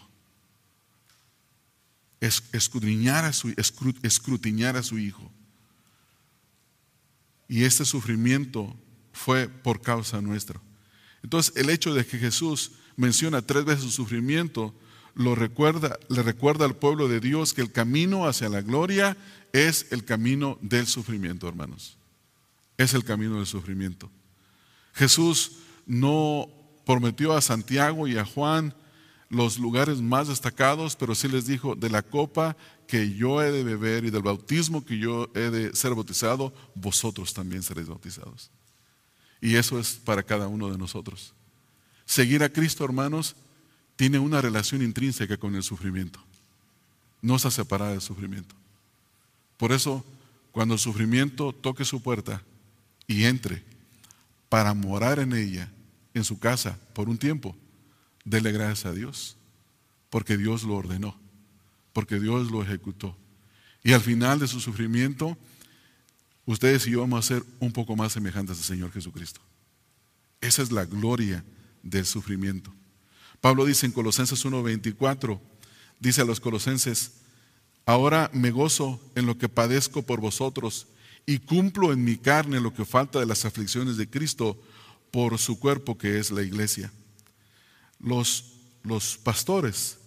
[2.20, 3.54] escudriñar a su,
[4.02, 5.32] escrutiñar a su hijo.
[7.48, 8.76] Y este sufrimiento
[9.14, 10.60] fue por causa nuestra.
[11.22, 14.74] Entonces, el hecho de que Jesús menciona tres veces su sufrimiento,
[15.14, 19.16] lo recuerda, le recuerda al pueblo de Dios que el camino hacia la gloria
[19.52, 21.96] es el camino del sufrimiento, hermanos.
[22.76, 24.10] Es el camino del sufrimiento.
[24.94, 25.52] Jesús
[25.86, 26.48] no
[26.86, 28.74] prometió a Santiago y a Juan
[29.28, 32.56] los lugares más destacados, pero sí les dijo, de la copa
[32.86, 37.32] que yo he de beber y del bautismo que yo he de ser bautizado, vosotros
[37.32, 38.50] también seréis bautizados.
[39.40, 41.32] Y eso es para cada uno de nosotros.
[42.04, 43.36] Seguir a Cristo, hermanos,
[43.96, 46.20] tiene una relación intrínseca con el sufrimiento.
[47.22, 48.54] No se separada del sufrimiento.
[49.56, 50.04] Por eso,
[50.52, 52.42] cuando el sufrimiento toque su puerta
[53.06, 53.62] y entre
[54.48, 55.70] para morar en ella,
[56.14, 57.54] en su casa, por un tiempo,
[58.24, 59.36] dele gracias a Dios,
[60.08, 61.14] porque Dios lo ordenó,
[61.92, 63.16] porque Dios lo ejecutó.
[63.84, 65.38] Y al final de su sufrimiento,
[66.46, 69.40] ustedes y yo vamos a ser un poco más semejantes al Señor Jesucristo.
[70.40, 71.44] Esa es la gloria
[71.82, 72.72] del sufrimiento.
[73.40, 75.40] Pablo dice en Colosenses 1:24,
[75.98, 77.12] dice a los colosenses,
[77.86, 80.86] ahora me gozo en lo que padezco por vosotros
[81.26, 84.60] y cumplo en mi carne lo que falta de las aflicciones de Cristo
[85.10, 86.92] por su cuerpo que es la iglesia.
[87.98, 89.98] Los, los pastores,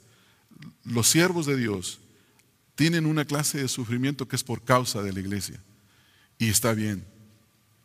[0.83, 1.99] los siervos de Dios,
[2.75, 5.61] tienen una clase de sufrimiento que es por causa de la iglesia.
[6.43, 7.05] Y está bien,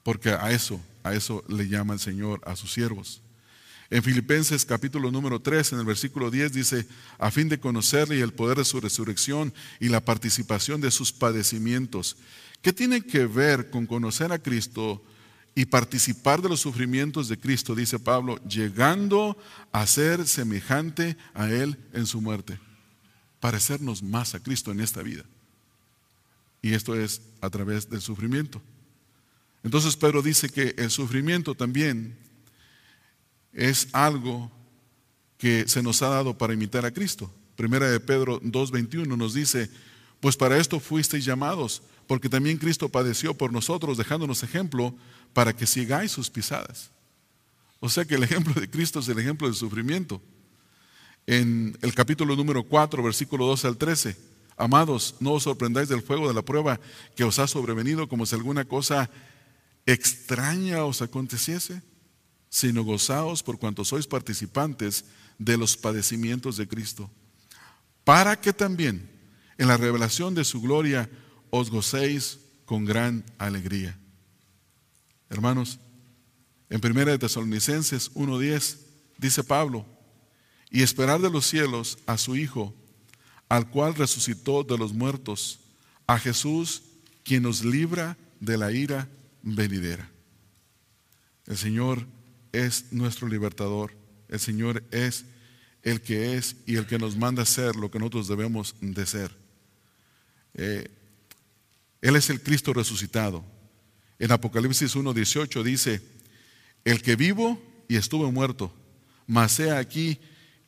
[0.03, 3.23] porque a eso, a eso le llama el Señor a sus siervos.
[3.89, 6.89] En Filipenses capítulo número 3, en el versículo 10 dice,
[7.19, 11.13] a fin de conocerle y el poder de su resurrección y la participación de sus
[11.13, 12.17] padecimientos.
[12.61, 15.05] ¿Qué tiene que ver con conocer a Cristo
[15.55, 17.77] y participar de los sufrimientos de Cristo?
[17.77, 19.39] Dice Pablo, llegando
[19.71, 22.59] a ser semejante a Él en su muerte.
[23.39, 25.23] Parecernos más a Cristo en esta vida.
[26.63, 28.61] Y esto es a través del sufrimiento.
[29.63, 32.17] Entonces Pedro dice que el sufrimiento también
[33.53, 34.51] es algo
[35.37, 37.33] que se nos ha dado para imitar a Cristo.
[37.57, 39.71] Primera de Pedro 2.21 nos dice,
[40.21, 44.95] Pues para esto fuisteis llamados, porque también Cristo padeció por nosotros, dejándonos ejemplo
[45.33, 46.91] para que sigáis sus pisadas.
[47.81, 50.21] O sea que el ejemplo de Cristo es el ejemplo del sufrimiento.
[51.27, 54.17] En el capítulo número 4, versículo 12 al 13,
[54.59, 56.81] amados, no os sorprendáis del fuego de la prueba
[57.15, 59.09] que os ha sobrevenido como si alguna cosa
[59.87, 61.83] extraña os aconteciese,
[62.51, 65.05] sino gozaos por cuanto sois participantes
[65.39, 67.11] de los padecimientos de Cristo,
[68.05, 69.09] para que también
[69.57, 71.09] en la revelación de su gloria
[71.51, 73.97] os gocéis con gran alegría.
[75.31, 75.79] Hermanos,
[76.69, 78.77] en 1 de Tesalonicenses 1:10
[79.19, 79.87] dice Pablo,
[80.71, 82.75] y esperar de los cielos a su Hijo,
[83.49, 85.61] al cual resucitó de los muertos,
[86.07, 86.83] a Jesús,
[87.23, 89.09] quien nos libra de la ira
[89.43, 90.11] venidera.
[91.47, 92.07] El Señor
[92.53, 93.95] es nuestro libertador,
[94.29, 95.25] el Señor es
[95.83, 99.07] el que es y el que nos manda a ser lo que nosotros debemos de
[99.07, 99.37] ser.
[100.55, 100.91] Eh,
[102.01, 103.45] él es el Cristo resucitado.
[104.19, 106.03] En Apocalipsis 1.18 dice,
[106.85, 108.75] el que vivo y estuve muerto,
[109.27, 110.19] mas sea aquí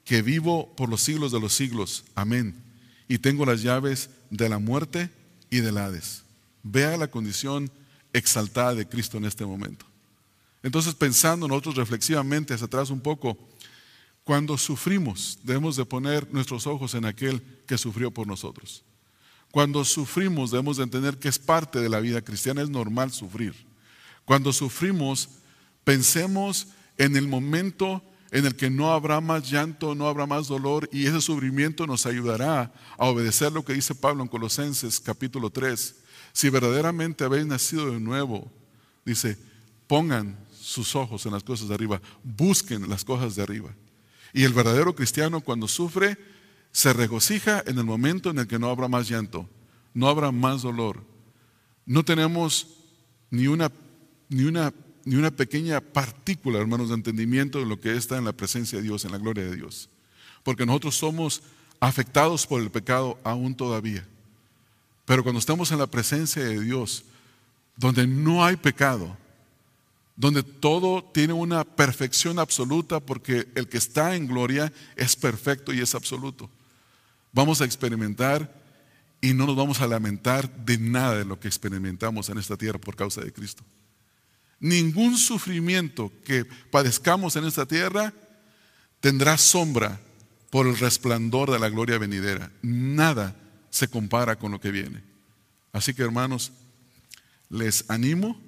[0.04, 2.04] que vivo por los siglos de los siglos.
[2.14, 2.69] Amén.
[3.10, 5.10] Y tengo las llaves de la muerte
[5.50, 6.22] y del Hades.
[6.62, 7.68] Vea la condición
[8.12, 9.84] exaltada de Cristo en este momento.
[10.62, 13.36] Entonces, pensando nosotros reflexivamente hacia atrás un poco,
[14.22, 18.84] cuando sufrimos, debemos de poner nuestros ojos en aquel que sufrió por nosotros.
[19.50, 23.56] Cuando sufrimos, debemos de entender que es parte de la vida cristiana, es normal sufrir.
[24.24, 25.30] Cuando sufrimos,
[25.82, 30.88] pensemos en el momento en el que no habrá más llanto, no habrá más dolor
[30.92, 35.96] y ese sufrimiento nos ayudará a obedecer lo que dice Pablo en Colosenses capítulo 3.
[36.32, 38.50] Si verdaderamente habéis nacido de nuevo,
[39.04, 39.36] dice,
[39.86, 43.74] pongan sus ojos en las cosas de arriba, busquen las cosas de arriba.
[44.32, 46.16] Y el verdadero cristiano cuando sufre,
[46.72, 49.48] se regocija en el momento en el que no habrá más llanto,
[49.92, 51.02] no habrá más dolor.
[51.84, 52.68] No tenemos
[53.30, 53.72] ni una,
[54.28, 54.72] ni una,
[55.04, 58.84] ni una pequeña partícula, hermanos, de entendimiento de lo que está en la presencia de
[58.84, 59.88] Dios, en la gloria de Dios.
[60.42, 61.42] Porque nosotros somos
[61.80, 64.06] afectados por el pecado aún todavía.
[65.04, 67.04] Pero cuando estamos en la presencia de Dios,
[67.76, 69.16] donde no hay pecado,
[70.16, 75.80] donde todo tiene una perfección absoluta, porque el que está en gloria es perfecto y
[75.80, 76.50] es absoluto.
[77.32, 78.60] Vamos a experimentar
[79.20, 82.78] y no nos vamos a lamentar de nada de lo que experimentamos en esta tierra
[82.78, 83.62] por causa de Cristo.
[84.60, 88.12] Ningún sufrimiento que padezcamos en esta tierra
[89.00, 90.00] tendrá sombra
[90.50, 92.52] por el resplandor de la gloria venidera.
[92.62, 93.34] Nada
[93.70, 95.02] se compara con lo que viene.
[95.72, 96.52] Así que hermanos,
[97.48, 98.40] les animo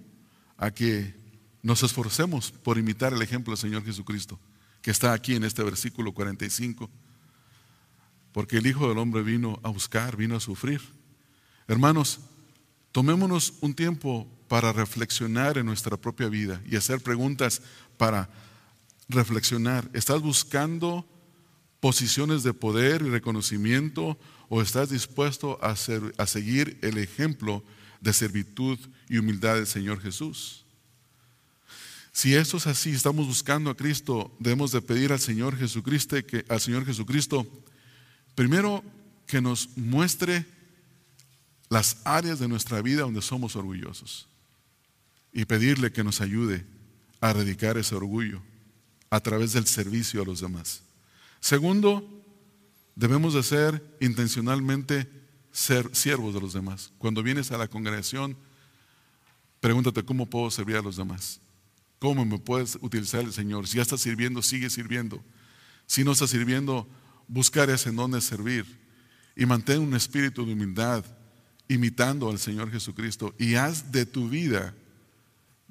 [0.58, 1.14] a que
[1.62, 4.38] nos esforcemos por imitar el ejemplo del Señor Jesucristo,
[4.82, 6.90] que está aquí en este versículo 45
[8.32, 10.80] porque el Hijo del Hombre vino a buscar, vino a sufrir.
[11.68, 12.20] Hermanos,
[12.90, 17.62] tomémonos un tiempo para reflexionar en nuestra propia vida y hacer preguntas
[17.96, 18.28] para
[19.08, 19.88] reflexionar.
[19.94, 21.08] ¿Estás buscando
[21.80, 24.18] posiciones de poder y reconocimiento
[24.50, 27.64] o estás dispuesto a, a seguir el ejemplo
[28.02, 28.78] de servitud
[29.08, 30.66] y humildad del Señor Jesús?
[32.12, 36.44] Si esto es así, estamos buscando a Cristo, debemos de pedir al Señor Jesucristo que
[36.50, 37.46] al Señor Jesucristo
[38.34, 38.84] Primero,
[39.26, 40.44] que nos muestre
[41.70, 44.28] las áreas de nuestra vida donde somos orgullosos
[45.32, 46.64] y pedirle que nos ayude
[47.20, 48.42] a erradicar ese orgullo
[49.10, 50.82] a través del servicio a los demás.
[51.40, 52.06] Segundo,
[52.94, 55.08] debemos de ser intencionalmente
[55.50, 56.92] ser siervos de los demás.
[56.98, 58.36] Cuando vienes a la congregación,
[59.60, 61.40] pregúntate cómo puedo servir a los demás.
[61.98, 63.68] ¿Cómo me puedes utilizar el Señor?
[63.68, 65.22] Si ya estás sirviendo, sigue sirviendo.
[65.86, 66.88] Si no estás sirviendo,
[67.28, 68.66] buscar en donde servir
[69.36, 71.04] y mantén un espíritu de humildad
[71.68, 74.74] imitando al Señor Jesucristo y haz de tu vida,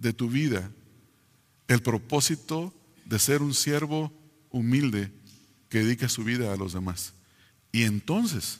[0.01, 0.69] de tu vida,
[1.67, 2.73] el propósito
[3.05, 4.11] de ser un siervo
[4.49, 5.11] humilde
[5.69, 7.13] que dedica su vida a los demás.
[7.71, 8.59] Y entonces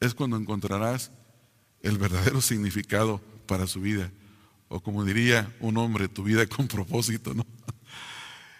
[0.00, 1.10] es cuando encontrarás
[1.82, 4.10] el verdadero significado para su vida.
[4.68, 7.46] O como diría un hombre, tu vida con propósito, ¿no?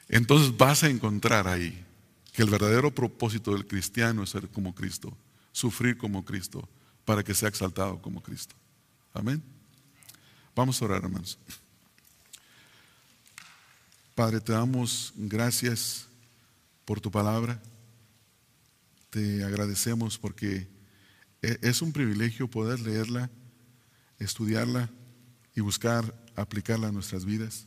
[0.08, 1.84] Entonces vas a encontrar ahí
[2.32, 5.16] que el verdadero propósito del cristiano es ser como Cristo,
[5.50, 6.68] sufrir como Cristo,
[7.04, 8.54] para que sea exaltado como Cristo.
[9.12, 9.42] Amén.
[10.54, 11.38] Vamos a orar, hermanos.
[14.16, 16.08] Padre, te damos gracias
[16.86, 17.60] por tu palabra.
[19.10, 20.66] Te agradecemos porque
[21.42, 23.28] e-, es un privilegio poder leerla,
[24.18, 24.88] estudiarla
[25.54, 27.66] y buscar aplicarla a nuestras vidas.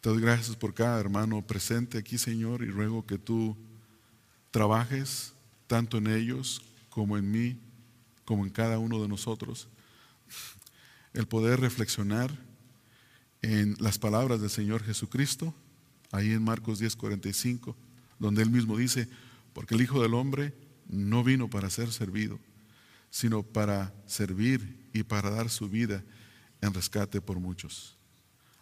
[0.00, 3.56] Te doy gracias por cada hermano presente aquí, Señor, y ruego que tú
[4.52, 5.32] trabajes
[5.66, 7.58] tanto en ellos como en mí
[8.24, 9.66] como en cada uno de nosotros,
[11.12, 12.45] el poder reflexionar
[13.46, 15.54] en las palabras del Señor Jesucristo,
[16.10, 17.76] ahí en Marcos 10:45,
[18.18, 19.08] donde él mismo dice,
[19.52, 20.52] porque el Hijo del Hombre
[20.88, 22.40] no vino para ser servido,
[23.08, 26.02] sino para servir y para dar su vida
[26.60, 27.96] en rescate por muchos.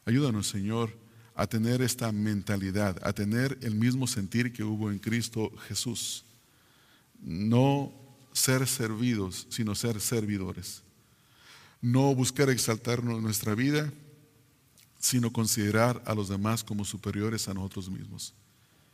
[0.05, 0.95] Ayúdanos, Señor,
[1.35, 6.26] a tener esta mentalidad, a tener el mismo sentir que hubo en Cristo Jesús.
[7.22, 7.91] No
[8.35, 10.82] ser servidos, sino ser servidores.
[11.80, 13.91] No buscar exaltarnos nuestra vida,
[15.05, 18.33] sino considerar a los demás como superiores a nosotros mismos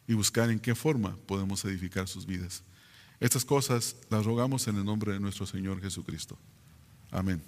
[0.08, 2.64] y buscar en qué forma podemos edificar sus vidas.
[3.20, 6.36] Estas cosas las rogamos en el nombre de nuestro Señor Jesucristo.
[7.12, 7.40] Amén.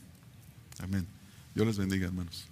[0.79, 1.05] Amén.
[1.57, 2.52] Dios les bendiga, hermanos.